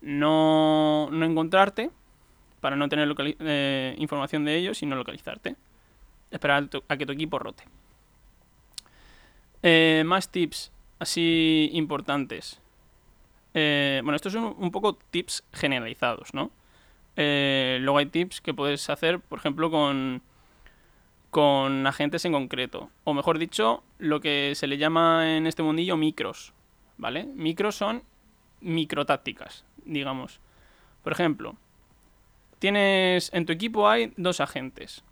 no, 0.00 1.08
no 1.10 1.24
encontrarte 1.24 1.90
para 2.60 2.76
no 2.76 2.88
tener 2.88 3.14
eh, 3.18 3.94
información 3.98 4.44
de 4.44 4.56
ellos 4.56 4.82
y 4.82 4.86
no 4.86 4.96
localizarte. 4.96 5.56
Esperar 6.30 6.68
a, 6.88 6.96
que 6.96 7.06
tu 7.06 7.12
equipo 7.12 7.38
rote. 7.38 7.64
Eh, 9.62 10.02
más 10.04 10.30
tips 10.30 10.72
así 10.98 11.70
importantes. 11.72 12.60
Eh, 13.54 14.00
bueno, 14.02 14.16
estos 14.16 14.32
son 14.32 14.54
un 14.58 14.70
poco 14.70 14.98
tips 15.10 15.44
generalizados, 15.52 16.34
¿no? 16.34 16.50
luego 17.16 17.98
hay 17.98 18.06
tips 18.06 18.40
que 18.40 18.52
puedes 18.52 18.90
hacer, 18.90 19.20
por 19.20 19.38
ejemplo, 19.38 19.70
con, 19.70 20.20
con 21.30 21.86
agentes 21.86 22.24
en 22.24 22.32
concreto. 22.32 22.90
O 23.04 23.14
mejor 23.14 23.38
dicho, 23.38 23.84
lo 23.98 24.20
que 24.20 24.52
se 24.54 24.66
le 24.66 24.78
llama 24.78 25.36
en 25.36 25.46
este 25.46 25.62
mundillo 25.62 25.96
micros. 25.96 26.52
¿Vale? 26.96 27.24
Micros 27.24 27.74
son 27.74 28.02
microtácticas, 28.60 29.64
digamos. 29.84 30.40
Por 31.02 31.12
ejemplo, 31.12 31.56
tienes 32.58 33.32
en 33.34 33.46
tu 33.46 33.52
equipo 33.52 33.88
hay 33.88 34.12
dos 34.16 34.40
agentes, 34.40 35.04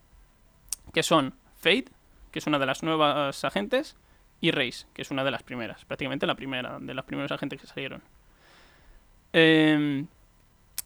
que 0.95 1.03
son 1.03 1.35
Fate, 1.57 1.87
que 2.31 2.39
es 2.39 2.47
una 2.47 2.59
de 2.59 2.67
las 2.67 2.83
nuevas 2.83 3.45
agentes, 3.45 3.97
y 4.41 4.51
Race, 4.51 4.87
que 4.95 5.03
es 5.03 5.11
una 5.11 5.25
de 5.25 5.31
las 5.31 5.43
primeras, 5.43 5.85
prácticamente 5.85 6.27
la 6.27 6.35
primera, 6.35 6.79
de 6.81 6.95
las 6.95 7.05
primeros 7.05 7.31
agentes 7.31 7.61
que 7.61 7.67
salieron. 7.67 8.03
Em, 9.33 10.07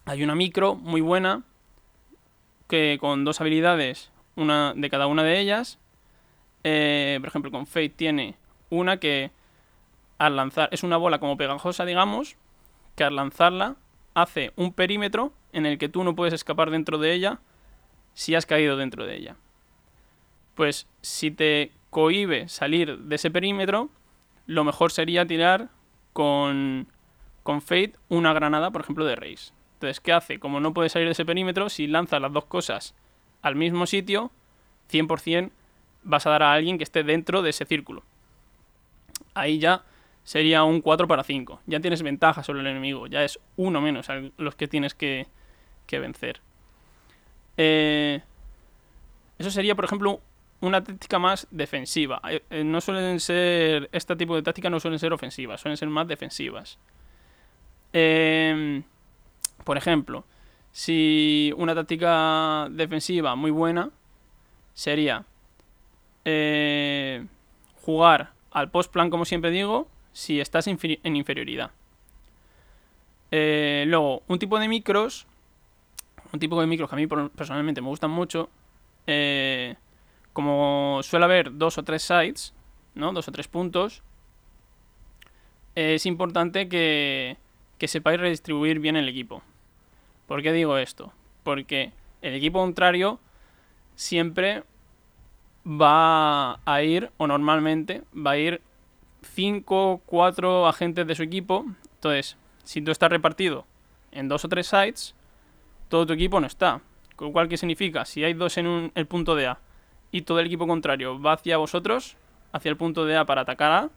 hay 0.05 0.23
una 0.23 0.35
micro 0.35 0.75
muy 0.75 1.01
buena, 1.01 1.43
que 2.67 2.97
con 2.99 3.25
dos 3.25 3.41
habilidades, 3.41 4.11
una 4.35 4.73
de 4.75 4.89
cada 4.89 5.07
una 5.07 5.23
de 5.23 5.39
ellas, 5.39 5.79
eh, 6.63 7.17
por 7.19 7.29
ejemplo, 7.29 7.51
con 7.51 7.65
Fate 7.65 7.89
tiene 7.89 8.35
una 8.69 8.97
que 8.97 9.31
al 10.17 10.35
lanzar, 10.35 10.69
es 10.71 10.83
una 10.83 10.97
bola 10.97 11.19
como 11.19 11.37
pegajosa, 11.37 11.85
digamos, 11.85 12.35
que 12.95 13.03
al 13.03 13.15
lanzarla 13.15 13.75
hace 14.13 14.51
un 14.55 14.73
perímetro 14.73 15.31
en 15.53 15.65
el 15.65 15.77
que 15.77 15.89
tú 15.89 16.03
no 16.03 16.15
puedes 16.15 16.33
escapar 16.33 16.71
dentro 16.71 16.97
de 16.97 17.13
ella 17.13 17.39
si 18.13 18.33
has 18.35 18.45
caído 18.45 18.77
dentro 18.77 19.05
de 19.05 19.15
ella. 19.15 19.35
Pues 20.55 20.87
si 21.01 21.31
te 21.31 21.71
cohibe 21.89 22.47
salir 22.49 22.97
de 22.97 23.15
ese 23.15 23.29
perímetro, 23.29 23.89
lo 24.47 24.63
mejor 24.63 24.91
sería 24.91 25.25
tirar 25.25 25.69
con, 26.13 26.87
con 27.47 27.61
Fate 27.61 27.93
una 28.09 28.33
granada, 28.33 28.71
por 28.71 28.81
ejemplo, 28.81 29.05
de 29.05 29.15
Race. 29.15 29.53
Entonces, 29.75 30.01
¿qué 30.01 30.11
hace? 30.11 30.37
Como 30.37 30.59
no 30.59 30.73
puedes 30.73 30.91
salir 30.91 31.07
de 31.07 31.13
ese 31.13 31.23
perímetro, 31.23 31.69
si 31.69 31.87
lanzas 31.87 32.19
las 32.19 32.33
dos 32.33 32.43
cosas 32.43 32.93
al 33.41 33.55
mismo 33.55 33.85
sitio, 33.85 34.31
100% 34.91 35.51
vas 36.03 36.27
a 36.27 36.31
dar 36.31 36.43
a 36.43 36.51
alguien 36.51 36.77
que 36.77 36.83
esté 36.83 37.03
dentro 37.03 37.41
de 37.41 37.51
ese 37.51 37.63
círculo. 37.63 38.03
Ahí 39.33 39.59
ya 39.59 39.85
sería 40.25 40.65
un 40.65 40.81
4 40.81 41.07
para 41.07 41.23
5. 41.23 41.61
Ya 41.67 41.79
tienes 41.79 42.03
ventaja 42.03 42.43
sobre 42.43 42.59
el 42.59 42.67
enemigo, 42.67 43.07
ya 43.07 43.23
es 43.23 43.39
uno 43.55 43.79
menos 43.79 44.07
los 44.35 44.55
que 44.55 44.67
tienes 44.67 44.93
que, 44.93 45.27
vencer. 45.89 46.41
Eh, 47.55 48.19
eso 49.39 49.51
sería, 49.51 49.73
por 49.73 49.85
ejemplo, 49.85 50.19
una 50.59 50.83
táctica 50.83 51.17
más 51.17 51.47
defensiva. 51.49 52.19
Eh, 52.29 52.43
eh, 52.49 52.65
no 52.65 52.81
suelen 52.81 53.21
ser. 53.21 53.87
Este 53.93 54.17
tipo 54.17 54.35
de 54.35 54.41
tácticas 54.41 54.69
no 54.69 54.81
suelen 54.81 54.99
ser 54.99 55.13
ofensivas, 55.13 55.61
suelen 55.61 55.77
ser 55.77 55.87
más 55.87 56.09
defensivas. 56.09 56.77
Em, 57.93 58.83
por 59.63 59.77
ejemplo, 59.77 60.23
si 60.71 61.53
una 61.57 61.73
táctica 61.73 62.67
defensiva 62.69 63.35
muy 63.35 63.51
buena 63.51 63.89
sería 64.73 65.25
jugar 67.81 68.31
al 68.51 68.69
post 68.69 68.91
plan, 68.91 69.09
como 69.09 69.23
siempre 69.23 69.49
digo, 69.49 69.87
si 70.11 70.41
estás 70.41 70.67
en 70.67 71.15
inferioridad. 71.15 71.71
Eh, 73.31 73.85
luego, 73.87 74.23
un 74.27 74.39
tipo 74.39 74.59
de 74.59 74.67
micros, 74.67 75.27
un 76.31 76.39
tipo 76.39 76.59
de 76.59 76.67
micros 76.67 76.89
que 76.89 76.95
a 76.95 76.97
mí 76.97 77.07
personalmente 77.07 77.81
me 77.81 77.87
gustan 77.87 78.11
mucho, 78.11 78.49
eh, 79.05 79.75
como 80.33 81.01
suele 81.03 81.25
haber 81.25 81.57
dos 81.57 81.77
o 81.77 81.83
tres 81.83 82.03
sites, 82.03 82.53
¿no? 82.95 83.11
Dos 83.11 83.27
o 83.27 83.31
tres 83.31 83.47
puntos, 83.47 84.01
es 85.75 86.05
importante 86.05 86.69
que, 86.69 87.37
que 87.77 87.87
sepáis 87.87 88.19
redistribuir 88.19 88.79
bien 88.79 88.95
el 88.95 89.07
equipo. 89.07 89.41
¿Por 90.27 90.41
qué 90.41 90.51
digo 90.51 90.77
esto? 90.77 91.13
Porque 91.43 91.91
el 92.21 92.33
equipo 92.33 92.59
contrario 92.59 93.19
siempre 93.95 94.63
va 95.65 96.59
a 96.65 96.81
ir, 96.81 97.11
o 97.17 97.27
normalmente 97.27 98.03
va 98.15 98.31
a 98.31 98.37
ir 98.37 98.61
5, 99.21 100.01
4 100.05 100.67
agentes 100.67 101.07
de 101.07 101.15
su 101.15 101.23
equipo. 101.23 101.65
Entonces, 101.95 102.37
si 102.63 102.81
tú 102.81 102.91
estás 102.91 103.09
repartido 103.09 103.65
en 104.11 104.27
dos 104.27 104.45
o 104.45 104.49
tres 104.49 104.67
sites, 104.67 105.15
todo 105.89 106.05
tu 106.05 106.13
equipo 106.13 106.39
no 106.39 106.47
está. 106.47 106.81
Con 107.15 107.27
lo 107.27 107.33
cual, 107.33 107.49
¿qué 107.49 107.57
significa? 107.57 108.05
Si 108.05 108.23
hay 108.23 108.33
dos 108.33 108.57
en 108.57 108.91
el 108.93 109.07
punto 109.07 109.35
de 109.35 109.47
A 109.47 109.59
y 110.11 110.21
todo 110.21 110.39
el 110.39 110.47
equipo 110.47 110.67
contrario 110.67 111.21
va 111.21 111.33
hacia 111.33 111.57
vosotros, 111.57 112.15
hacia 112.51 112.69
el 112.69 112.77
punto 112.77 113.05
de 113.05 113.17
A 113.17 113.25
para 113.25 113.41
atacar 113.41 113.71
A, 113.71 113.89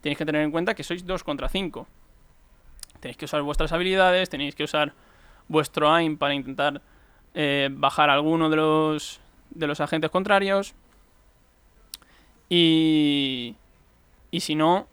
tenéis 0.00 0.18
que 0.18 0.26
tener 0.26 0.42
en 0.42 0.50
cuenta 0.50 0.74
que 0.74 0.84
sois 0.84 1.04
2 1.04 1.24
contra 1.24 1.48
5. 1.48 1.86
Tenéis 3.02 3.16
que 3.16 3.24
usar 3.24 3.42
vuestras 3.42 3.72
habilidades, 3.72 4.30
tenéis 4.30 4.54
que 4.54 4.62
usar 4.62 4.94
vuestro 5.48 5.92
aim 5.92 6.16
para 6.16 6.34
intentar 6.34 6.80
eh, 7.34 7.68
bajar 7.72 8.10
alguno 8.10 8.48
de 8.48 8.54
los, 8.54 9.20
de 9.50 9.66
los 9.66 9.80
agentes 9.80 10.08
contrarios. 10.08 10.76
Y, 12.48 13.56
y 14.30 14.38
si 14.38 14.54
no, 14.54 14.86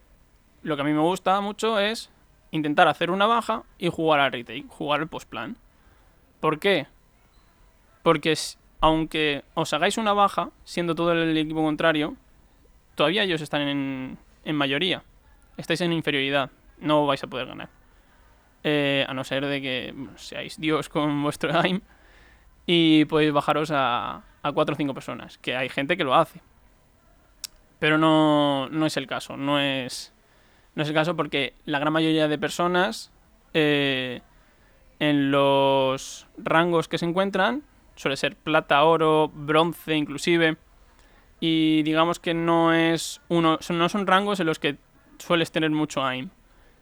lo 0.63 0.75
que 0.75 0.81
a 0.81 0.85
mí 0.85 0.91
me 0.91 1.01
gusta 1.01 1.39
mucho 1.39 1.77
es 1.77 2.09
intentar 2.49 2.87
hacer 2.87 3.11
una 3.11 3.27
baja 3.27 3.61
y 3.77 3.89
jugar 3.89 4.21
al 4.21 4.31
retake, 4.31 4.65
jugar 4.69 5.01
al 5.01 5.07
post-plan. 5.07 5.55
¿Por 6.39 6.57
qué? 6.57 6.87
Porque 8.01 8.33
aunque 8.81 9.43
os 9.53 9.71
hagáis 9.71 9.99
una 9.99 10.13
baja, 10.13 10.49
siendo 10.63 10.95
todo 10.95 11.11
el 11.11 11.37
equipo 11.37 11.61
contrario, 11.61 12.15
todavía 12.95 13.21
ellos 13.21 13.41
están 13.41 13.61
en, 13.61 14.17
en 14.45 14.55
mayoría. 14.55 15.03
Estáis 15.57 15.81
en 15.81 15.93
inferioridad. 15.93 16.49
No 16.79 17.05
vais 17.05 17.23
a 17.23 17.27
poder 17.27 17.45
ganar. 17.45 17.69
Eh, 18.63 19.05
a 19.07 19.13
no 19.13 19.23
ser 19.23 19.45
de 19.45 19.61
que 19.61 19.95
seáis 20.15 20.59
Dios 20.59 20.89
con 20.89 21.23
vuestro 21.23 21.57
aim 21.59 21.79
y 22.65 23.05
podéis 23.05 23.31
bajaros 23.31 23.71
a, 23.71 24.21
a 24.43 24.51
4 24.51 24.73
o 24.73 24.75
5 24.75 24.93
personas. 24.93 25.37
Que 25.37 25.55
hay 25.55 25.69
gente 25.69 25.97
que 25.97 26.03
lo 26.03 26.13
hace. 26.13 26.41
Pero 27.79 27.97
no, 27.97 28.67
no 28.69 28.85
es 28.85 28.97
el 28.97 29.07
caso, 29.07 29.37
no 29.37 29.59
es, 29.59 30.13
no 30.75 30.83
es 30.83 30.89
el 30.89 30.93
caso 30.93 31.15
porque 31.15 31.53
la 31.65 31.79
gran 31.79 31.93
mayoría 31.93 32.27
de 32.27 32.37
personas 32.37 33.11
eh, 33.53 34.21
en 34.99 35.31
los 35.31 36.27
rangos 36.37 36.89
que 36.89 36.97
se 36.97 37.05
encuentran, 37.05 37.63
suele 37.95 38.17
ser 38.17 38.35
plata, 38.35 38.83
oro, 38.83 39.31
bronce 39.33 39.95
inclusive, 39.95 40.57
y 41.39 41.83
digamos 41.83 42.19
que 42.19 42.33
no 42.33 42.73
es 42.73 43.21
uno, 43.29 43.59
no 43.69 43.89
son 43.89 44.07
rangos 44.07 44.41
en 44.41 44.47
los 44.47 44.59
que 44.59 44.77
sueles 45.17 45.51
tener 45.51 45.71
mucho 45.71 46.03
aim. 46.03 46.29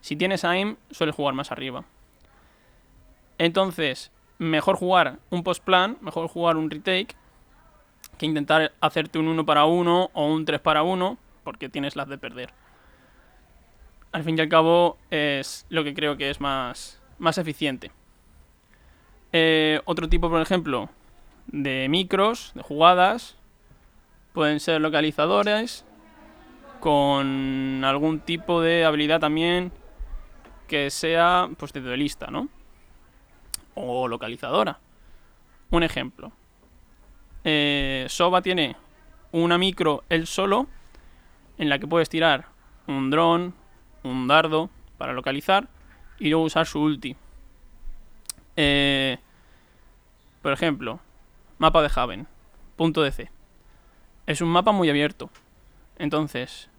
Si 0.08 0.16
tienes 0.16 0.46
aim, 0.46 0.78
sueles 0.90 1.14
jugar 1.14 1.34
más 1.34 1.52
arriba. 1.52 1.84
Entonces, 3.38 4.10
mejor 4.38 4.78
jugar 4.78 5.20
un 5.32 5.44
post 5.44 5.62
plan, 5.62 5.98
mejor 6.00 6.30
jugar 6.30 6.56
un 6.56 6.72
retake, 6.72 7.14
que 8.18 8.26
intentar 8.26 8.72
hacerte 8.80 9.20
un 9.20 9.28
1 9.28 9.46
para 9.46 9.66
1 9.66 10.12
o 10.14 10.26
un 10.28 10.46
3 10.46 10.62
para 10.62 10.84
1, 10.84 11.18
porque 11.44 11.68
tienes 11.68 11.98
las 11.98 12.08
de 12.08 12.18
perder. 12.18 12.52
Al 14.14 14.24
fin 14.24 14.38
y 14.38 14.40
al 14.40 14.48
cabo 14.48 14.98
es 15.12 15.66
lo 15.68 15.84
que 15.84 15.94
creo 15.94 16.16
que 16.16 16.30
es 16.30 16.40
más, 16.40 17.02
más 17.20 17.38
eficiente. 17.38 17.92
Eh, 19.34 19.82
otro 19.84 20.08
tipo, 20.08 20.30
por 20.30 20.42
ejemplo, 20.42 20.90
de 21.48 21.88
micros, 21.90 22.54
de 22.56 22.62
jugadas, 22.62 23.36
pueden 24.32 24.62
ser 24.62 24.80
localizadores 24.80 25.84
con 26.80 27.84
algún 27.84 28.22
tipo 28.22 28.62
de 28.62 28.86
habilidad 28.86 29.20
también 29.20 29.74
que 30.68 30.90
sea 30.90 31.50
pues 31.58 31.74
de 31.74 31.82
duelista, 31.82 32.28
¿no? 32.28 32.50
O 33.76 34.08
localizadora. 34.08 34.80
Un 35.72 35.84
ejemplo. 35.84 36.32
Eh, 37.44 38.06
Soba 38.10 38.42
tiene 38.42 38.76
una 39.32 39.58
micro 39.58 40.04
él 40.10 40.28
solo 40.28 40.68
en 41.58 41.70
la 41.70 41.80
que 41.80 41.88
puedes 41.88 42.10
tirar 42.10 42.48
un 42.88 43.10
dron, 43.10 43.54
un 44.04 44.28
dardo 44.28 44.70
para 44.98 45.14
localizar 45.14 45.68
y 46.20 46.30
luego 46.30 46.46
usar 46.46 46.66
su 46.66 46.82
ulti. 46.82 47.16
Eh, 48.56 49.18
por 50.42 50.52
ejemplo, 50.54 51.00
mapa 51.58 51.82
de 51.82 51.92
Haven, 51.94 52.28
punto 52.76 53.04
de 53.04 53.12
C. 53.12 53.32
Es 54.26 54.42
un 54.42 54.50
mapa 54.50 54.72
muy 54.72 54.90
abierto. 54.90 55.30
Entonces, 55.98 56.70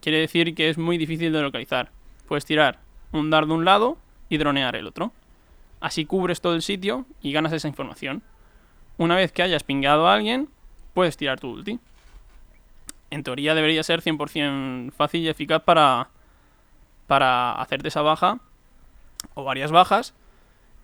quiere 0.00 0.18
decir 0.18 0.54
que 0.54 0.68
es 0.68 0.78
muy 0.78 0.98
difícil 0.98 1.32
de 1.32 1.42
localizar. 1.42 1.90
Puedes 2.26 2.44
tirar 2.44 2.80
un 3.12 3.30
dardo 3.30 3.48
de 3.48 3.54
un 3.54 3.64
lado 3.64 3.98
y 4.28 4.38
dronear 4.38 4.76
el 4.76 4.86
otro. 4.86 5.12
Así 5.80 6.04
cubres 6.04 6.40
todo 6.40 6.54
el 6.54 6.62
sitio 6.62 7.06
y 7.22 7.32
ganas 7.32 7.52
esa 7.52 7.68
información. 7.68 8.22
Una 8.96 9.16
vez 9.16 9.32
que 9.32 9.42
hayas 9.42 9.62
pingado 9.62 10.08
a 10.08 10.14
alguien, 10.14 10.48
puedes 10.94 11.16
tirar 11.16 11.38
tu 11.38 11.50
ulti. 11.50 11.78
En 13.10 13.22
teoría 13.22 13.54
debería 13.54 13.82
ser 13.82 14.02
100% 14.02 14.92
fácil 14.92 15.22
y 15.22 15.28
eficaz 15.28 15.62
para, 15.62 16.08
para 17.06 17.52
hacerte 17.52 17.88
esa 17.88 18.02
baja 18.02 18.40
o 19.34 19.44
varias 19.44 19.70
bajas 19.70 20.14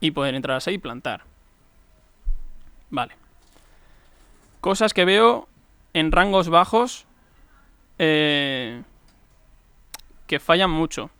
y 0.00 0.12
poder 0.12 0.34
entrar 0.34 0.56
así 0.56 0.70
y 0.72 0.78
plantar. 0.78 1.22
Vale. 2.90 3.16
Cosas 4.60 4.94
que 4.94 5.04
veo 5.04 5.48
en 5.92 6.12
rangos 6.12 6.48
bajos 6.48 7.06
eh, 7.98 8.82
que 10.26 10.40
fallan 10.40 10.70
mucho. 10.70 11.10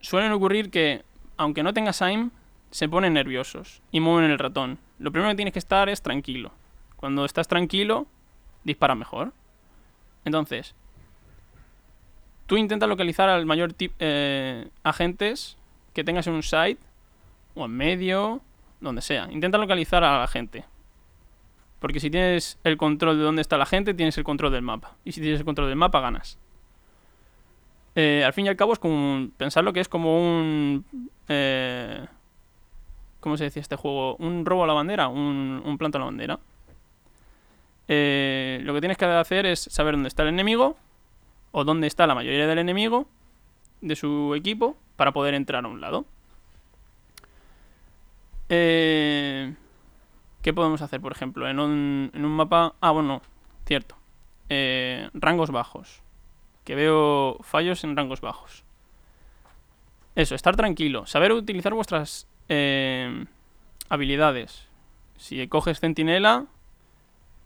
Suelen 0.00 0.32
ocurrir 0.32 0.70
que, 0.70 1.04
aunque 1.36 1.62
no 1.62 1.74
tengas 1.74 2.02
aim, 2.02 2.30
se 2.70 2.88
ponen 2.88 3.14
nerviosos 3.14 3.82
y 3.90 4.00
mueven 4.00 4.30
el 4.30 4.38
ratón. 4.38 4.78
Lo 4.98 5.10
primero 5.10 5.30
que 5.30 5.36
tienes 5.36 5.52
que 5.52 5.58
estar 5.58 5.88
es 5.88 6.02
tranquilo. 6.02 6.52
Cuando 6.96 7.24
estás 7.24 7.48
tranquilo, 7.48 8.06
dispara 8.64 8.94
mejor. 8.94 9.32
Entonces, 10.24 10.74
tú 12.46 12.56
intentas 12.56 12.88
localizar 12.88 13.28
al 13.28 13.46
mayor 13.46 13.72
tipo 13.72 13.94
eh, 13.98 14.68
agentes 14.82 15.56
que 15.94 16.04
tengas 16.04 16.26
en 16.26 16.34
un 16.34 16.42
site 16.42 16.78
o 17.54 17.64
en 17.64 17.70
medio, 17.72 18.40
donde 18.80 19.02
sea. 19.02 19.28
Intenta 19.30 19.58
localizar 19.58 20.04
a 20.04 20.20
la 20.20 20.26
gente. 20.26 20.64
Porque 21.78 22.00
si 22.00 22.10
tienes 22.10 22.58
el 22.64 22.76
control 22.76 23.18
de 23.18 23.24
dónde 23.24 23.42
está 23.42 23.56
la 23.56 23.66
gente, 23.66 23.94
tienes 23.94 24.18
el 24.18 24.24
control 24.24 24.52
del 24.52 24.62
mapa. 24.62 24.96
Y 25.04 25.12
si 25.12 25.20
tienes 25.20 25.40
el 25.40 25.46
control 25.46 25.68
del 25.68 25.76
mapa, 25.76 26.00
ganas. 26.00 26.38
Eh, 28.00 28.22
al 28.24 28.32
fin 28.32 28.46
y 28.46 28.48
al 28.48 28.54
cabo 28.54 28.72
es 28.72 28.78
como 28.78 29.28
pensarlo 29.36 29.72
que 29.72 29.80
es 29.80 29.88
como 29.88 30.20
un... 30.20 30.84
Eh, 31.26 32.06
¿Cómo 33.18 33.36
se 33.36 33.42
decía 33.42 33.60
este 33.60 33.74
juego? 33.74 34.14
Un 34.20 34.46
robo 34.46 34.62
a 34.62 34.68
la 34.68 34.72
bandera, 34.72 35.08
un, 35.08 35.60
un 35.64 35.78
planto 35.78 35.98
a 35.98 36.02
la 36.02 36.04
bandera. 36.04 36.38
Eh, 37.88 38.60
lo 38.62 38.72
que 38.72 38.78
tienes 38.78 38.98
que 38.98 39.04
hacer 39.04 39.46
es 39.46 39.58
saber 39.58 39.94
dónde 39.94 40.06
está 40.06 40.22
el 40.22 40.28
enemigo 40.28 40.76
o 41.50 41.64
dónde 41.64 41.88
está 41.88 42.06
la 42.06 42.14
mayoría 42.14 42.46
del 42.46 42.60
enemigo 42.60 43.08
de 43.80 43.96
su 43.96 44.32
equipo 44.36 44.76
para 44.94 45.10
poder 45.10 45.34
entrar 45.34 45.64
a 45.64 45.68
un 45.68 45.80
lado. 45.80 46.04
Eh, 48.48 49.54
¿Qué 50.42 50.52
podemos 50.54 50.82
hacer, 50.82 51.00
por 51.00 51.10
ejemplo? 51.10 51.48
En 51.48 51.58
un, 51.58 52.12
mapa... 52.14 52.76
Ah, 52.80 52.92
bueno, 52.92 53.22
cierto. 53.66 53.96
Rangos 55.14 55.50
bajos. 55.50 56.00
Que 56.68 56.74
veo 56.74 57.38
fallos 57.40 57.82
en 57.82 57.96
rangos 57.96 58.20
bajos. 58.20 58.62
Eso, 60.14 60.34
estar 60.34 60.54
tranquilo. 60.54 61.06
Saber 61.06 61.32
utilizar 61.32 61.72
vuestras 61.72 62.28
eh, 62.50 63.24
habilidades. 63.88 64.68
Si 65.16 65.48
coges 65.48 65.80
centinela, 65.80 66.44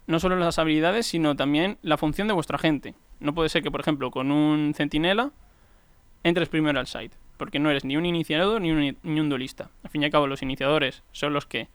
no 0.08 0.18
solo 0.18 0.34
las 0.34 0.58
habilidades, 0.58 1.06
sino 1.06 1.36
también 1.36 1.78
la 1.82 1.98
función 1.98 2.26
de 2.26 2.34
vuestra 2.34 2.58
gente. 2.58 2.96
No 3.20 3.32
puede 3.32 3.48
ser 3.48 3.62
que, 3.62 3.70
por 3.70 3.80
ejemplo, 3.80 4.10
con 4.10 4.32
un 4.32 4.74
centinela 4.74 5.30
entres 6.24 6.48
primero 6.48 6.80
al 6.80 6.88
site, 6.88 7.16
porque 7.36 7.60
no 7.60 7.70
eres 7.70 7.84
ni 7.84 7.96
un 7.96 8.06
iniciador 8.06 8.60
ni 8.60 8.72
un, 8.72 8.98
ni 9.04 9.20
un 9.20 9.28
duelista. 9.28 9.70
Al 9.84 9.90
fin 9.90 10.02
y 10.02 10.06
al 10.06 10.10
cabo, 10.10 10.26
los 10.26 10.42
iniciadores 10.42 11.04
son 11.12 11.32
los 11.32 11.46
que, 11.46 11.68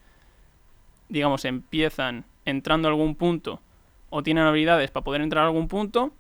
digamos, 1.08 1.46
empiezan 1.46 2.26
entrando 2.44 2.90
a 2.90 2.92
algún 2.92 3.16
punto 3.16 3.62
o 4.10 4.22
tienen 4.22 4.44
habilidades 4.44 4.92
para 4.92 5.06
poder 5.06 5.22
entrar 5.22 5.46
a 5.46 5.48
algún 5.48 5.70
punto. 5.70 6.12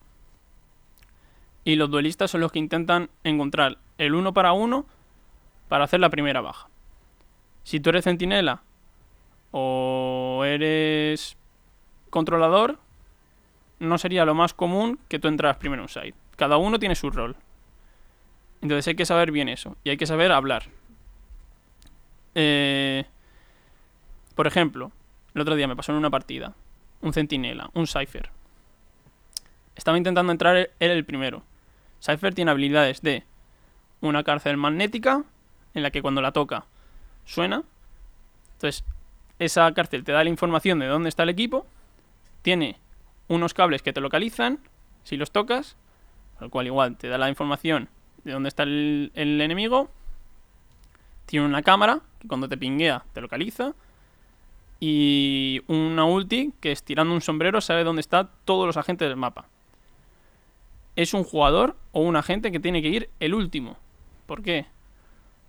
Y 1.67 1.75
los 1.75 1.89
duelistas 1.89 2.31
son 2.31 2.39
los 2.39 2.53
que 2.53 2.59
intentan 2.59 3.09
encontrar 3.25 3.77
el 3.97 4.15
uno 4.15 4.33
para 4.33 4.53
uno 4.53 4.85
para 5.67 5.83
hacer 5.83 5.99
la 5.99 6.09
primera 6.09 6.39
baja. 6.39 6.69
Si 7.63 7.81
tú 7.81 7.89
eres 7.89 8.05
centinela 8.05 8.61
o 9.51 10.43
eres 10.45 11.35
controlador, 12.09 12.79
no 13.79 13.97
sería 13.97 14.23
lo 14.23 14.33
más 14.33 14.53
común 14.53 14.97
que 15.09 15.19
tú 15.19 15.27
entras 15.27 15.57
primero 15.57 15.81
en 15.81 15.83
un 15.83 15.89
site. 15.89 16.13
Cada 16.37 16.55
uno 16.55 16.79
tiene 16.79 16.95
su 16.95 17.09
rol. 17.09 17.35
Entonces 18.61 18.87
hay 18.87 18.95
que 18.95 19.05
saber 19.05 19.33
bien 19.33 19.49
eso. 19.49 19.75
Y 19.83 19.89
hay 19.89 19.97
que 19.97 20.07
saber 20.07 20.31
hablar. 20.31 20.67
Eh, 22.33 23.03
por 24.35 24.47
ejemplo, 24.47 24.93
el 25.33 25.41
otro 25.41 25.57
día 25.57 25.67
me 25.67 25.75
pasó 25.75 25.91
en 25.91 25.97
una 25.97 26.09
partida. 26.09 26.53
Un 27.01 27.11
centinela, 27.11 27.69
un 27.73 27.87
cipher. 27.87 28.29
Estaba 29.75 29.97
intentando 29.97 30.31
entrar 30.31 30.55
él 30.55 30.71
el 30.79 31.03
primero. 31.03 31.43
Cypher 32.01 32.33
tiene 32.33 32.51
habilidades 32.51 33.01
de 33.01 33.23
una 34.01 34.23
cárcel 34.23 34.57
magnética, 34.57 35.23
en 35.73 35.83
la 35.83 35.91
que 35.91 36.01
cuando 36.01 36.21
la 36.21 36.31
toca 36.31 36.65
suena. 37.25 37.63
Entonces, 38.53 38.83
esa 39.39 39.71
cárcel 39.73 40.03
te 40.03 40.11
da 40.11 40.23
la 40.23 40.29
información 40.29 40.79
de 40.79 40.87
dónde 40.87 41.09
está 41.09 41.23
el 41.23 41.29
equipo. 41.29 41.67
Tiene 42.41 42.79
unos 43.27 43.53
cables 43.53 43.81
que 43.81 43.93
te 43.93 44.01
localizan 44.01 44.59
si 45.03 45.17
los 45.17 45.31
tocas, 45.31 45.77
al 46.39 46.49
cual 46.49 46.67
igual 46.67 46.97
te 46.97 47.07
da 47.07 47.17
la 47.17 47.29
información 47.29 47.89
de 48.23 48.31
dónde 48.31 48.49
está 48.49 48.63
el, 48.63 49.11
el 49.15 49.39
enemigo. 49.41 49.89
Tiene 51.25 51.45
una 51.45 51.61
cámara 51.61 52.01
que 52.19 52.27
cuando 52.27 52.49
te 52.49 52.57
pinguea 52.57 53.03
te 53.13 53.21
localiza. 53.21 53.73
Y 54.79 55.61
una 55.67 56.05
ulti 56.05 56.53
que 56.59 56.71
estirando 56.71 57.13
un 57.13 57.21
sombrero 57.21 57.61
sabe 57.61 57.83
dónde 57.83 58.01
están 58.01 58.29
todos 58.45 58.67
los 58.67 58.77
agentes 58.77 59.07
del 59.07 59.17
mapa. 59.17 59.47
Es 60.97 61.13
un 61.13 61.23
jugador 61.23 61.77
o 61.91 62.01
un 62.01 62.15
agente 62.15 62.51
que 62.51 62.59
tiene 62.59 62.81
que 62.81 62.89
ir 62.89 63.09
el 63.19 63.35
último. 63.35 63.77
¿Por 64.25 64.41
qué? 64.41 64.65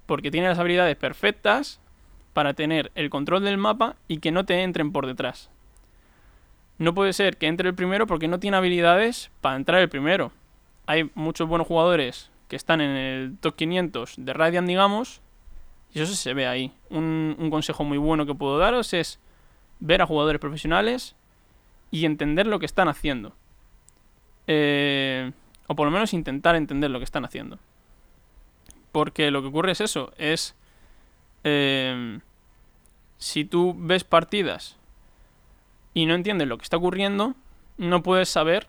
Porque 0.04 0.30
tiene 0.30 0.46
las 0.46 0.58
habilidades 0.58 0.94
perfectas 0.94 1.80
para 2.34 2.52
tener 2.52 2.92
el 2.94 3.08
control 3.08 3.42
del 3.42 3.56
mapa 3.56 3.96
y 4.08 4.18
que 4.18 4.30
no 4.30 4.44
te 4.44 4.62
entren 4.62 4.92
por 4.92 5.06
detrás. 5.06 5.50
No 6.76 6.94
puede 6.94 7.14
ser 7.14 7.38
que 7.38 7.46
entre 7.46 7.70
el 7.70 7.74
primero 7.74 8.06
porque 8.06 8.28
no 8.28 8.38
tiene 8.38 8.58
habilidades 8.58 9.30
para 9.40 9.56
entrar 9.56 9.80
el 9.80 9.88
primero. 9.88 10.32
Hay 10.87 11.11
muchos 11.14 11.48
buenos 11.48 11.66
jugadores 11.66 12.30
que 12.48 12.56
están 12.56 12.82
en 12.82 12.90
el 12.90 13.38
top 13.40 13.56
500 13.56 14.16
de 14.18 14.32
Radiant, 14.34 14.68
digamos, 14.68 15.22
y 15.94 16.00
eso 16.00 16.14
se 16.14 16.34
ve 16.34 16.46
ahí. 16.46 16.72
Un, 16.90 17.37
un, 17.38 17.50
consejo 17.50 17.84
muy 17.84 17.98
bueno 17.98 18.26
que 18.26 18.34
puedo 18.34 18.58
daros 18.58 18.92
es 18.92 19.18
ver 19.80 20.02
a 20.02 20.06
jugadores 20.06 20.40
profesionales 20.40 21.16
y 21.90 22.04
entender 22.04 22.46
lo 22.46 22.58
que 22.58 22.66
están 22.66 22.88
haciendo. 22.88 23.34
Eh, 24.48 25.30
o 25.68 25.76
por 25.76 25.87
lo 25.87 25.92
menos 25.92 26.12
intentar 26.12 26.56
entender 26.56 26.90
lo 26.90 26.98
que 26.98 27.04
están 27.04 27.24
haciendo. 27.24 27.58
Porque 28.90 29.30
lo 29.30 29.42
que 29.42 29.48
ocurre 29.48 29.72
es 29.72 29.80
eso, 29.80 30.12
es... 30.18 30.56
Eh, 31.44 32.18
si 33.18 33.44
tú 33.44 33.74
ves 33.76 34.04
partidas 34.04 34.76
y 35.92 36.06
no 36.06 36.14
entiendes 36.14 36.48
lo 36.48 36.56
que 36.56 36.62
está 36.62 36.76
ocurriendo, 36.76 37.34
no 37.76 38.02
puedes 38.02 38.28
saber 38.28 38.68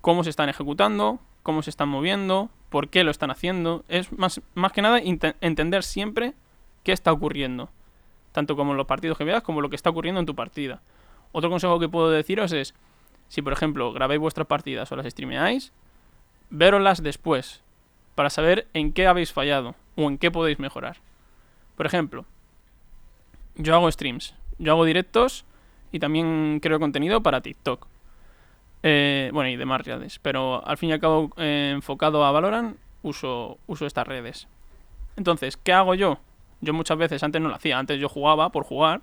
cómo 0.00 0.24
se 0.24 0.30
están 0.30 0.48
ejecutando, 0.48 1.20
cómo 1.42 1.62
se 1.62 1.70
están 1.70 1.88
moviendo, 1.88 2.50
por 2.68 2.88
qué 2.88 3.04
lo 3.04 3.10
están 3.10 3.30
haciendo. 3.30 3.84
Es 3.88 4.12
más, 4.12 4.40
más 4.54 4.72
que 4.72 4.82
nada 4.82 5.00
entender 5.00 5.82
siempre 5.84 6.34
qué 6.82 6.92
está 6.92 7.12
ocurriendo. 7.12 7.70
Tanto 8.32 8.56
como 8.56 8.72
en 8.72 8.76
los 8.76 8.86
partidos 8.86 9.16
que 9.16 9.24
veas, 9.24 9.42
como 9.42 9.60
lo 9.60 9.70
que 9.70 9.76
está 9.76 9.90
ocurriendo 9.90 10.20
en 10.20 10.26
tu 10.26 10.34
partida. 10.34 10.82
Otro 11.32 11.50
consejo 11.50 11.78
que 11.78 11.88
puedo 11.88 12.10
deciros 12.10 12.52
es, 12.52 12.74
si 13.28 13.42
por 13.42 13.52
ejemplo 13.52 13.92
grabáis 13.92 14.20
vuestras 14.20 14.46
partidas 14.46 14.90
o 14.92 14.96
las 14.96 15.06
streameáis, 15.06 15.72
veroslas 16.50 17.02
después, 17.02 17.62
para 18.14 18.30
saber 18.30 18.66
en 18.74 18.92
qué 18.92 19.06
habéis 19.06 19.32
fallado 19.32 19.74
o 19.96 20.08
en 20.08 20.18
qué 20.18 20.30
podéis 20.30 20.58
mejorar. 20.58 20.98
Por 21.76 21.86
ejemplo, 21.86 22.24
yo 23.56 23.74
hago 23.74 23.90
streams, 23.90 24.34
yo 24.58 24.72
hago 24.72 24.84
directos 24.84 25.44
y 25.92 25.98
también 25.98 26.60
creo 26.60 26.78
contenido 26.80 27.22
para 27.22 27.40
TikTok. 27.40 27.86
Eh, 28.82 29.30
bueno, 29.32 29.48
y 29.48 29.56
demás 29.56 29.80
redes. 29.80 30.18
Pero 30.18 30.66
al 30.66 30.76
fin 30.76 30.90
y 30.90 30.92
al 30.92 31.00
cabo, 31.00 31.30
eh, 31.36 31.70
enfocado 31.74 32.24
a 32.24 32.30
Valorant, 32.32 32.76
uso, 33.02 33.58
uso 33.66 33.86
estas 33.86 34.06
redes. 34.06 34.46
Entonces, 35.16 35.56
¿qué 35.56 35.72
hago 35.72 35.94
yo? 35.94 36.18
Yo 36.60 36.74
muchas 36.74 36.98
veces 36.98 37.22
antes 37.22 37.40
no 37.40 37.48
lo 37.48 37.54
hacía, 37.54 37.78
antes 37.78 38.00
yo 38.00 38.08
jugaba 38.08 38.50
por 38.50 38.64
jugar, 38.64 39.02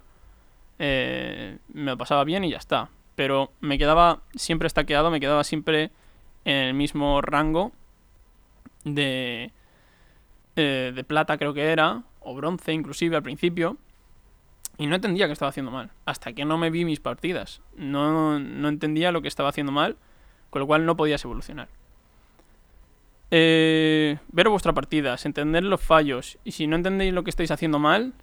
eh, 0.80 1.58
me 1.74 1.92
lo 1.92 1.98
pasaba 1.98 2.24
bien 2.24 2.44
y 2.44 2.52
ya 2.52 2.58
está. 2.58 2.90
Pero 3.16 3.52
me 3.60 3.78
quedaba 3.78 4.22
siempre 4.36 4.68
estaqueado, 4.68 5.12
me 5.12 5.20
quedaba 5.20 5.44
siempre 5.44 5.92
en 6.46 6.56
el 6.56 6.74
mismo 6.74 7.22
rango 7.22 7.72
de, 8.84 9.52
eh, 10.56 10.92
de 10.96 11.04
plata 11.04 11.38
creo 11.38 11.54
que 11.54 11.72
era, 11.72 12.04
o 12.20 12.36
bronce 12.36 12.74
inclusive 12.74 13.16
al 13.16 13.24
principio. 13.24 13.78
Y 14.78 14.88
no 14.88 14.96
entendía 14.96 15.28
que 15.28 15.34
estaba 15.34 15.50
haciendo 15.50 15.72
mal. 15.72 15.92
Hasta 16.06 16.34
que 16.34 16.46
no 16.46 16.58
me 16.58 16.72
vi 16.72 16.86
mis 16.86 17.00
partidas. 17.00 17.62
No, 17.76 18.40
no 18.40 18.68
entendía 18.68 19.12
lo 19.12 19.22
que 19.22 19.28
estaba 19.28 19.50
haciendo 19.50 19.72
mal. 19.72 19.98
Con 20.50 20.62
lo 20.62 20.68
cual 20.68 20.86
no 20.86 20.98
podías 20.98 21.24
evolucionar. 21.24 21.68
Eh, 23.30 24.18
ver 24.30 24.50
vuestras 24.50 24.74
partidas, 24.74 25.26
entender 25.26 25.64
los 25.64 25.82
fallos. 25.82 26.40
Y 26.44 26.52
si 26.52 26.68
no 26.68 26.76
entendéis 26.76 27.14
lo 27.14 27.24
que 27.24 27.30
estáis 27.30 27.52
haciendo 27.52 27.80
mal, 27.80 28.14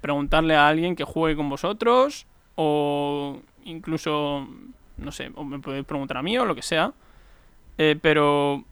preguntarle 0.00 0.56
a 0.56 0.68
alguien 0.68 0.96
que 0.96 1.04
juegue 1.04 1.36
con 1.36 1.48
vosotros. 1.48 2.26
O 2.60 3.40
incluso, 3.64 4.48
no 4.96 5.12
sé, 5.12 5.30
o 5.36 5.44
me 5.44 5.60
podéis 5.60 5.84
preguntar 5.84 6.16
a 6.16 6.22
mí 6.22 6.36
o 6.36 6.44
lo 6.44 6.56
que 6.56 6.62
sea. 6.62 6.92
Eh, 7.78 7.96
pero 8.02 8.64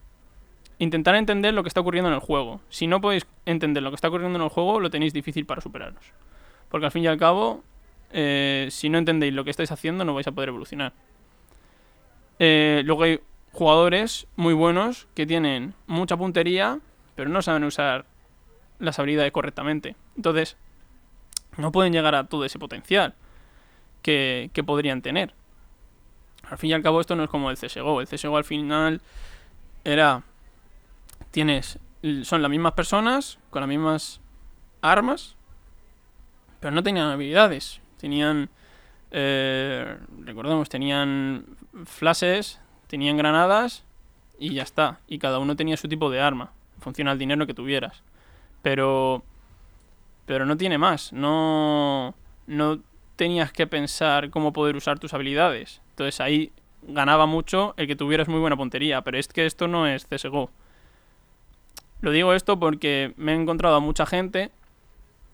intentar 0.81 1.14
entender 1.14 1.55
lo 1.55 1.62
que 1.62 1.68
está 1.68 1.81
ocurriendo 1.81 2.09
en 2.09 2.14
el 2.14 2.20
juego. 2.20 2.61
Si 2.68 2.88
no 2.88 3.01
podéis 3.01 3.27
entender 3.44 3.85
lo 3.85 3.90
que 3.90 3.94
está 3.94 4.09
ocurriendo 4.09 4.37
en 4.38 4.42
el 4.42 4.49
juego, 4.49 4.81
lo 4.81 4.90
tenéis 4.90 5.12
difícil 5.12 5.46
para 5.46 5.61
superaros. 5.61 6.03
Porque 6.68 6.87
al 6.87 6.90
fin 6.90 7.05
y 7.05 7.07
al 7.07 7.16
cabo, 7.16 7.62
eh, 8.11 8.66
si 8.70 8.88
no 8.88 8.99
entendéis 8.99 9.33
lo 9.33 9.44
que 9.44 9.51
estáis 9.51 9.70
haciendo, 9.70 10.05
no 10.05 10.14
vais 10.14 10.27
a 10.27 10.33
poder 10.33 10.49
evolucionar. 10.49 10.92
Eh, 12.40 12.83
luego 12.85 13.05
hay 13.05 13.20
jugadores 13.53 14.27
muy 14.35 14.53
buenos 14.53 15.07
que 15.14 15.27
tienen 15.27 15.75
mucha 15.87 16.16
puntería, 16.16 16.81
pero 17.14 17.31
no 17.31 17.40
saben 17.40 17.62
usar 17.62 18.05
las 18.81 18.99
habilidades 18.99 19.31
correctamente. 19.31 19.94
Entonces, 20.16 20.57
no 21.57 21.70
pueden 21.70 21.92
llegar 21.92 22.16
a 22.16 22.25
todo 22.25 22.44
ese 22.44 22.59
potencial 22.59 23.14
que, 24.07 24.51
que 24.53 24.62
podrían 24.62 25.03
tener. 25.03 25.35
Al 26.49 26.59
fin 26.59 26.71
y 26.71 26.73
al 26.75 26.83
cabo, 26.83 27.01
esto 27.01 27.16
no 27.16 27.25
es 27.25 27.29
como 27.29 27.51
el 27.51 27.57
CSGO. 27.57 28.01
El 28.01 28.07
CSGO 28.07 28.37
al 28.37 28.45
final 28.45 29.01
era. 29.83 30.23
Tienes. 31.33 31.81
Son 32.23 32.40
las 32.40 32.49
mismas 32.49 32.75
personas, 32.75 33.40
con 33.51 33.62
las 33.62 33.69
mismas 33.69 34.21
armas, 34.81 35.35
pero 36.61 36.73
no 36.73 36.85
tenían 36.85 37.09
habilidades. 37.09 37.81
Tenían, 37.99 38.49
eh, 39.11 39.99
recordemos, 40.21 40.69
tenían 40.69 41.45
flashes, 41.85 42.61
tenían 42.87 43.16
granadas 43.16 43.83
y 44.38 44.55
ya 44.55 44.62
está. 44.62 45.01
Y 45.09 45.19
cada 45.19 45.40
uno 45.40 45.57
tenía 45.57 45.77
su 45.77 45.88
tipo 45.88 46.11
de 46.11 46.21
arma. 46.21 46.53
Funciona 46.79 47.11
el 47.11 47.19
dinero 47.19 47.45
que 47.45 47.55
tuvieras. 47.55 48.05
Pero, 48.62 49.25
pero 50.27 50.47
no 50.47 50.57
tiene 50.57 50.79
más. 50.79 51.12
No, 51.12 52.14
no 52.47 52.81
tenías 53.16 53.52
que 53.52 53.66
pensar 53.66 54.31
cómo 54.31 54.52
poder 54.52 54.76
usar 54.76 54.98
tus 54.98 55.14
habilidades. 55.14 55.81
Entonces 55.90 56.20
ahí 56.20 56.52
ganaba 56.83 57.26
mucho 57.26 57.74
el 57.76 57.87
que 57.87 57.96
tuvieras 57.96 58.29
muy 58.29 58.40
buena 58.40 58.57
puntería. 58.57 59.02
Pero 59.02 59.18
es 59.18 59.29
que 59.29 59.46
esto 59.46 59.68
no 59.68 59.87
es 59.87 60.07
CSGO. 60.07 60.50
Lo 62.02 62.11
digo 62.11 62.35
esto 62.35 62.59
porque 62.59 63.12
me 63.16 63.33
he 63.33 63.35
encontrado 63.35 63.76
a 63.76 63.81
mucha 63.81 64.07
gente 64.07 64.50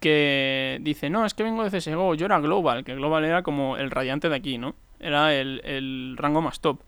que 0.01 0.79
dice, 0.81 1.11
no, 1.11 1.25
es 1.25 1.35
que 1.35 1.43
vengo 1.43 1.69
de 1.69 1.79
CSGO, 1.79 2.15
yo 2.15 2.27
era 2.27 2.41
Global, 2.41 2.85
que 2.85 2.95
Global 2.95 3.25
era 3.25 3.43
como 3.43 3.77
el 3.77 3.91
radiante 3.91 4.29
de 4.29 4.37
aquí, 4.37 4.59
¿no? 4.59 4.75
Era 4.99 5.35
el, 5.35 6.17
rango 6.17 6.41
más 6.41 6.61
top. 6.61 6.81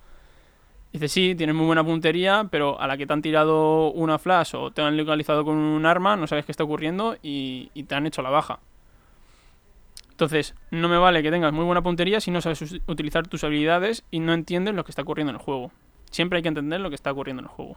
Dice, 0.93 1.09
sí, 1.09 1.35
tienes 1.37 1.57
muy 1.57 1.67
buena 1.67 1.85
puntería, 1.85 2.47
pero 2.51 2.81
a 2.81 2.87
la 2.87 2.97
que 2.97 3.07
te 3.07 3.13
han 3.13 3.23
tirado 3.23 3.91
una 3.93 4.19
flash 4.19 4.55
o 4.55 4.71
te 4.71 4.83
han 4.83 4.97
localizado 4.97 5.45
con 5.45 5.57
un 5.57 5.87
arma, 5.87 6.17
no 6.17 6.27
sabes 6.27 6.45
qué 6.45 6.53
está 6.53 6.65
ocurriendo 6.65 7.17
y, 7.23 7.71
y 7.75 7.85
te 7.85 7.95
han 7.95 8.07
hecho 8.07 8.23
la 8.23 8.31
baja. 8.31 8.61
Entonces, 10.15 10.55
no 10.71 10.89
me 10.89 10.97
vale 10.97 11.25
que 11.25 11.33
tengas 11.33 11.53
muy 11.53 11.65
buena 11.65 11.83
puntería 11.83 12.21
si 12.21 12.31
no 12.31 12.41
sabes 12.41 12.81
utilizar 12.87 13.27
tus 13.27 13.43
habilidades 13.43 14.05
y 14.13 14.21
no 14.21 14.33
entiendes 14.33 14.73
lo 14.73 14.85
que 14.85 14.93
está 14.93 15.03
ocurriendo 15.03 15.31
en 15.33 15.37
el 15.37 15.43
juego. 15.43 15.73
Siempre 16.13 16.37
hay 16.37 16.45
que 16.45 16.51
entender 16.51 16.81
lo 16.81 16.89
que 16.89 16.95
está 16.95 17.11
ocurriendo 17.11 17.41
en 17.41 17.47
el 17.47 17.51
juego. 17.51 17.77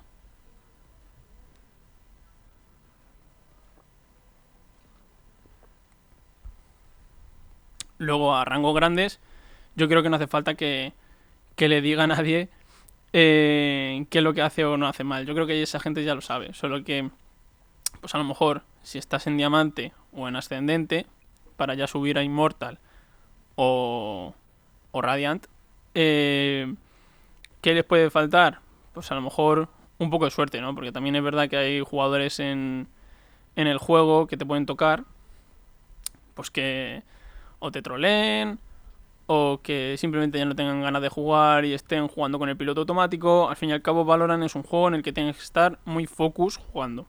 Luego 7.97 8.35
a 8.35 8.45
rangos 8.45 8.75
grandes, 8.75 9.19
yo 9.75 9.87
creo 9.87 10.03
que 10.03 10.09
no 10.11 10.17
hace 10.17 10.27
falta 10.27 10.53
que, 10.53 10.93
le 11.57 11.81
diga 11.81 12.03
a 12.03 12.07
nadie 12.07 12.49
eh, 13.13 14.05
qué 14.11 14.19
es 14.19 14.23
lo 14.23 14.35
que 14.35 14.43
hace 14.43 14.63
o 14.63 14.77
no 14.77 14.87
hace 14.87 15.03
mal. 15.03 15.25
Yo 15.25 15.33
creo 15.33 15.47
que 15.47 15.63
esa 15.63 15.79
gente 15.79 16.03
ya 16.03 16.13
lo 16.13 16.21
sabe. 16.21 16.53
Solo 16.53 16.83
que, 16.83 17.09
pues 17.99 18.13
a 18.13 18.19
lo 18.19 18.25
mejor, 18.25 18.61
si 18.83 18.99
estás 18.99 19.25
en 19.25 19.37
diamante 19.37 19.91
o 20.13 20.27
en 20.27 20.35
ascendente, 20.35 21.07
para 21.57 21.73
ya 21.73 21.87
subir 21.87 22.17
a 22.17 22.23
Immortal 22.23 22.79
o, 23.55 24.33
o 24.91 25.01
Radiant, 25.01 25.45
eh, 25.95 26.73
¿qué 27.61 27.73
les 27.73 27.83
puede 27.83 28.09
faltar? 28.09 28.59
Pues 28.93 29.11
a 29.11 29.15
lo 29.15 29.21
mejor 29.21 29.67
un 29.99 30.09
poco 30.09 30.25
de 30.25 30.31
suerte, 30.31 30.61
¿no? 30.61 30.73
Porque 30.75 30.91
también 30.91 31.15
es 31.15 31.23
verdad 31.23 31.49
que 31.49 31.57
hay 31.57 31.81
jugadores 31.81 32.39
en, 32.39 32.87
en 33.55 33.67
el 33.67 33.79
juego 33.79 34.27
que 34.27 34.37
te 34.37 34.45
pueden 34.45 34.65
tocar, 34.65 35.03
pues 36.35 36.51
que 36.51 37.03
o 37.59 37.71
te 37.71 37.81
troleen, 37.81 38.59
o 39.25 39.59
que 39.61 39.95
simplemente 39.97 40.37
ya 40.37 40.45
no 40.45 40.55
tengan 40.55 40.81
ganas 40.81 41.01
de 41.01 41.09
jugar 41.09 41.65
y 41.65 41.73
estén 41.73 42.07
jugando 42.07 42.39
con 42.39 42.49
el 42.49 42.57
piloto 42.57 42.81
automático. 42.81 43.49
Al 43.49 43.55
fin 43.55 43.69
y 43.69 43.73
al 43.73 43.81
cabo, 43.81 44.05
Valorant 44.05 44.43
es 44.43 44.55
un 44.55 44.63
juego 44.63 44.87
en 44.87 44.95
el 44.95 45.03
que 45.03 45.13
tienes 45.13 45.35
que 45.35 45.43
estar 45.43 45.79
muy 45.85 46.05
focus 46.05 46.57
jugando. 46.57 47.07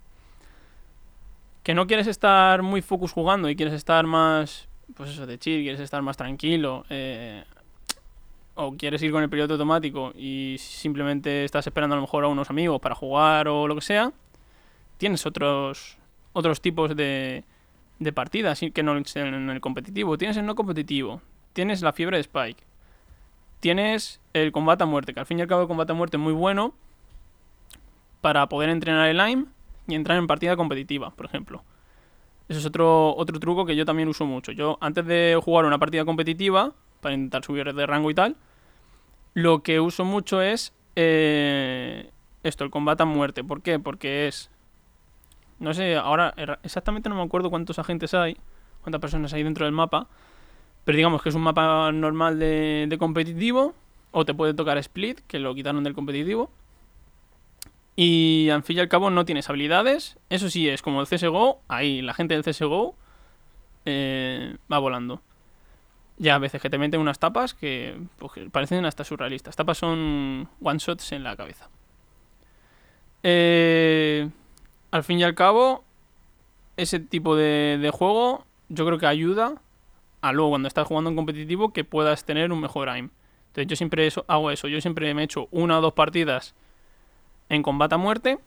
Que 1.68 1.74
no 1.74 1.86
quieres 1.86 2.06
estar 2.06 2.62
muy 2.62 2.80
focus 2.80 3.12
jugando 3.12 3.50
y 3.50 3.54
quieres 3.54 3.74
estar 3.74 4.06
más, 4.06 4.70
pues 4.96 5.10
eso, 5.10 5.26
de 5.26 5.38
chill, 5.38 5.60
quieres 5.60 5.82
estar 5.82 6.00
más 6.00 6.16
tranquilo, 6.16 6.86
eh, 6.88 7.44
o 8.54 8.74
quieres 8.74 9.02
ir 9.02 9.12
con 9.12 9.22
el 9.22 9.28
piloto 9.28 9.52
automático 9.52 10.14
y 10.16 10.56
simplemente 10.58 11.44
estás 11.44 11.66
esperando 11.66 11.92
a 11.92 11.96
lo 11.96 12.00
mejor 12.00 12.24
a 12.24 12.28
unos 12.28 12.48
amigos 12.48 12.80
para 12.80 12.94
jugar 12.94 13.48
o 13.48 13.68
lo 13.68 13.74
que 13.74 13.82
sea, 13.82 14.14
tienes 14.96 15.26
otros, 15.26 15.98
otros 16.32 16.62
tipos 16.62 16.96
de, 16.96 17.44
de 17.98 18.12
partidas 18.14 18.60
que 18.72 18.82
no 18.82 18.96
en 18.96 19.50
el 19.50 19.60
competitivo. 19.60 20.16
Tienes 20.16 20.38
el 20.38 20.46
no 20.46 20.54
competitivo. 20.54 21.20
Tienes 21.52 21.82
la 21.82 21.92
fiebre 21.92 22.16
de 22.16 22.22
Spike. 22.22 22.62
Tienes 23.60 24.22
el 24.32 24.52
combate 24.52 24.84
a 24.84 24.86
muerte, 24.86 25.12
que 25.12 25.20
al 25.20 25.26
fin 25.26 25.38
y 25.38 25.42
al 25.42 25.48
cabo 25.48 25.60
el 25.60 25.68
combate 25.68 25.92
a 25.92 25.94
muerte 25.94 26.16
es 26.16 26.22
muy 26.22 26.32
bueno 26.32 26.72
para 28.22 28.48
poder 28.48 28.70
entrenar 28.70 29.10
el 29.10 29.18
Lime 29.18 29.57
y 29.88 29.94
entrar 29.94 30.18
en 30.18 30.26
partida 30.26 30.56
competitiva, 30.56 31.10
por 31.10 31.26
ejemplo. 31.26 31.64
Eso 32.48 32.60
es 32.60 32.66
otro, 32.66 33.14
otro 33.16 33.40
truco 33.40 33.66
que 33.66 33.74
yo 33.74 33.84
también 33.84 34.08
uso 34.08 34.24
mucho. 34.24 34.52
Yo, 34.52 34.78
antes 34.80 35.04
de 35.06 35.38
jugar 35.42 35.64
una 35.64 35.78
partida 35.78 36.04
competitiva, 36.04 36.72
para 37.00 37.14
intentar 37.14 37.44
subir 37.44 37.74
de 37.74 37.86
rango 37.86 38.10
y 38.10 38.14
tal, 38.14 38.36
lo 39.34 39.62
que 39.62 39.80
uso 39.80 40.04
mucho 40.04 40.40
es 40.40 40.72
eh, 40.96 42.10
esto, 42.42 42.64
el 42.64 42.70
combate 42.70 43.02
a 43.02 43.06
muerte. 43.06 43.42
¿Por 43.42 43.62
qué? 43.62 43.78
Porque 43.78 44.28
es 44.28 44.50
no 45.58 45.74
sé, 45.74 45.96
ahora 45.96 46.34
exactamente 46.62 47.08
no 47.08 47.16
me 47.16 47.22
acuerdo 47.22 47.50
cuántos 47.50 47.78
agentes 47.78 48.14
hay, 48.14 48.36
cuántas 48.82 49.00
personas 49.00 49.32
hay 49.32 49.42
dentro 49.42 49.64
del 49.64 49.74
mapa. 49.74 50.06
Pero 50.84 50.96
digamos 50.96 51.22
que 51.22 51.28
es 51.28 51.34
un 51.34 51.42
mapa 51.42 51.90
normal 51.92 52.38
de, 52.38 52.96
competitivo. 52.98 53.74
O 54.10 54.24
te 54.24 54.32
puede 54.32 54.54
tocar 54.54 54.78
Split, 54.78 55.20
que 55.26 55.38
lo 55.38 55.54
quitaron 55.54 55.84
del 55.84 55.94
competitivo. 55.94 56.50
Y 58.00 58.48
al 58.50 58.62
fin 58.62 58.76
y 58.76 58.80
al 58.80 58.88
cabo 58.88 59.10
no 59.10 59.24
tienes 59.24 59.50
habilidades. 59.50 60.18
Eso 60.30 60.48
sí, 60.50 60.68
es 60.68 60.82
como 60.82 61.00
el 61.00 61.08
CSGO. 61.08 61.60
Ahí 61.66 62.00
la 62.00 62.14
gente 62.14 62.34
del 62.34 62.44
CSGO 62.44 62.94
eh, 63.86 64.56
va 64.72 64.78
volando. 64.78 65.20
Ya 66.16 66.36
a 66.36 66.38
veces 66.38 66.62
que 66.62 66.70
te 66.70 66.78
meten 66.78 67.00
unas 67.00 67.18
tapas 67.18 67.54
que 67.54 67.98
pues, 68.18 68.34
parecen 68.52 68.84
hasta 68.84 69.02
surrealistas. 69.02 69.56
Tapas 69.56 69.78
son 69.78 70.48
one 70.62 70.78
shots 70.78 71.10
en 71.10 71.24
la 71.24 71.34
cabeza. 71.34 71.70
Eh, 73.24 74.30
al 74.92 75.02
fin 75.02 75.18
y 75.18 75.24
al 75.24 75.34
cabo, 75.34 75.82
ese 76.76 77.00
tipo 77.00 77.34
de, 77.34 77.90
juego 77.92 78.44
yo 78.68 78.86
creo 78.86 78.98
que 78.98 79.06
ayuda 79.06 79.60
a 80.20 80.32
luego 80.32 80.50
cuando 80.50 80.68
estás 80.68 80.86
jugando 80.86 81.10
en 81.10 81.16
competitivo 81.16 81.72
que 81.72 81.82
puedas 81.82 82.24
tener 82.24 82.52
un 82.52 82.60
mejor 82.60 82.90
aim. 82.90 83.10
Entonces 83.48 83.66
yo 83.66 83.74
siempre 83.74 84.06
eso, 84.06 84.24
hago 84.28 84.52
eso, 84.52 84.68
yo 84.68 84.80
siempre 84.80 85.12
me 85.14 85.22
he 85.22 85.24
hecho 85.24 85.48
una 85.50 85.80
o 85.80 85.80
dos 85.80 85.94
partidas 85.94 86.54
en 87.48 87.62
combate 87.62 87.94
a 87.94 87.98
muerte 87.98 88.38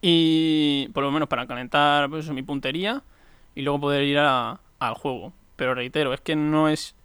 y 0.00 0.88
por 0.92 1.04
lo 1.04 1.10
menos 1.10 1.28
para 1.28 1.46
calentar 1.46 2.10
pues 2.10 2.28
mi 2.30 2.42
puntería 2.42 3.02
y 3.54 3.62
luego 3.62 3.80
poder 3.80 4.02
ir 4.04 4.18
al 4.18 4.94
juego. 4.94 5.32
Pero 5.56 5.74
reitero, 5.74 6.12
es 6.12 6.20
que 6.20 6.34
no 6.34 6.68
es 6.68 6.96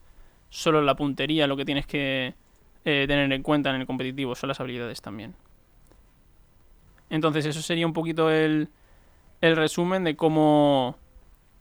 solo 0.50 0.82
la 0.82 0.96
puntería 0.96 1.48
lo 1.48 1.58
que 1.58 1.66
tienes 1.66 1.86
que 1.86 2.34
eh, 2.86 3.06
tener 3.08 3.32
en 3.32 3.44
cuenta 3.44 3.70
en 3.70 3.82
el 3.82 3.86
competitivo, 3.86 4.36
son 4.36 4.48
las 4.48 4.60
habilidades 4.60 5.02
también. 5.02 5.36
Entonces 7.10 7.46
eso 7.46 7.62
sería 7.62 7.86
un 7.86 7.94
poquito 7.94 8.32
el, 8.32 8.70
el 9.42 9.56
resumen 9.56 10.04
de 10.04 10.16
cómo, 10.16 10.98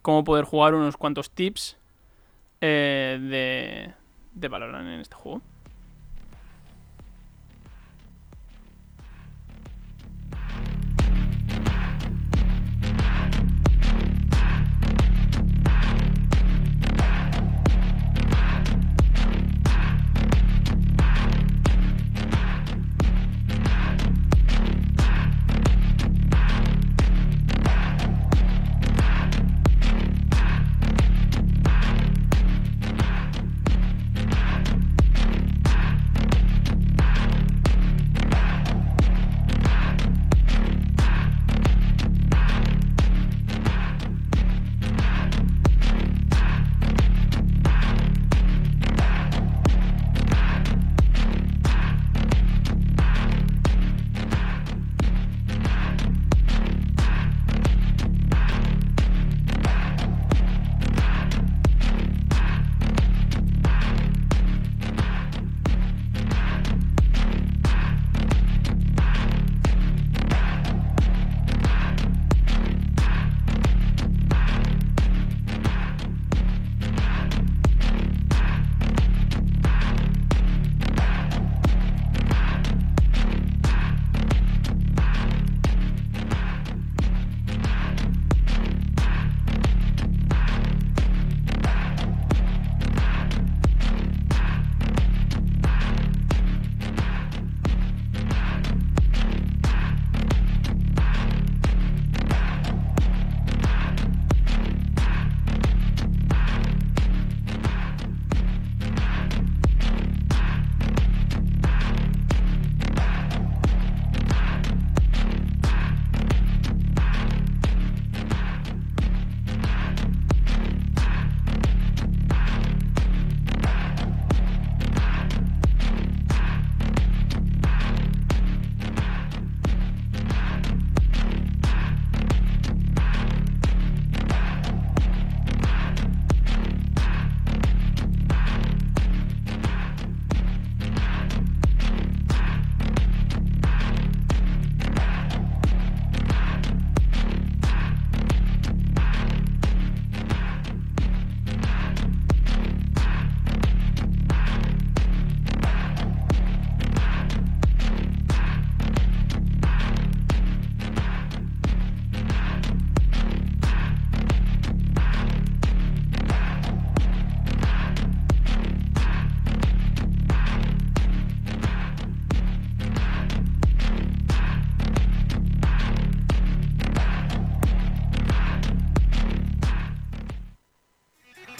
cómo 0.02 0.24
poder 0.24 0.44
jugar 0.44 0.74
unos 0.74 0.96
cuantos 0.96 1.30
tips 1.30 1.76
eh, 2.60 3.18
de, 3.20 3.92
de 4.34 4.48
Valorant 4.48 4.88
en 4.88 5.00
este 5.00 5.14
juego. 5.14 5.42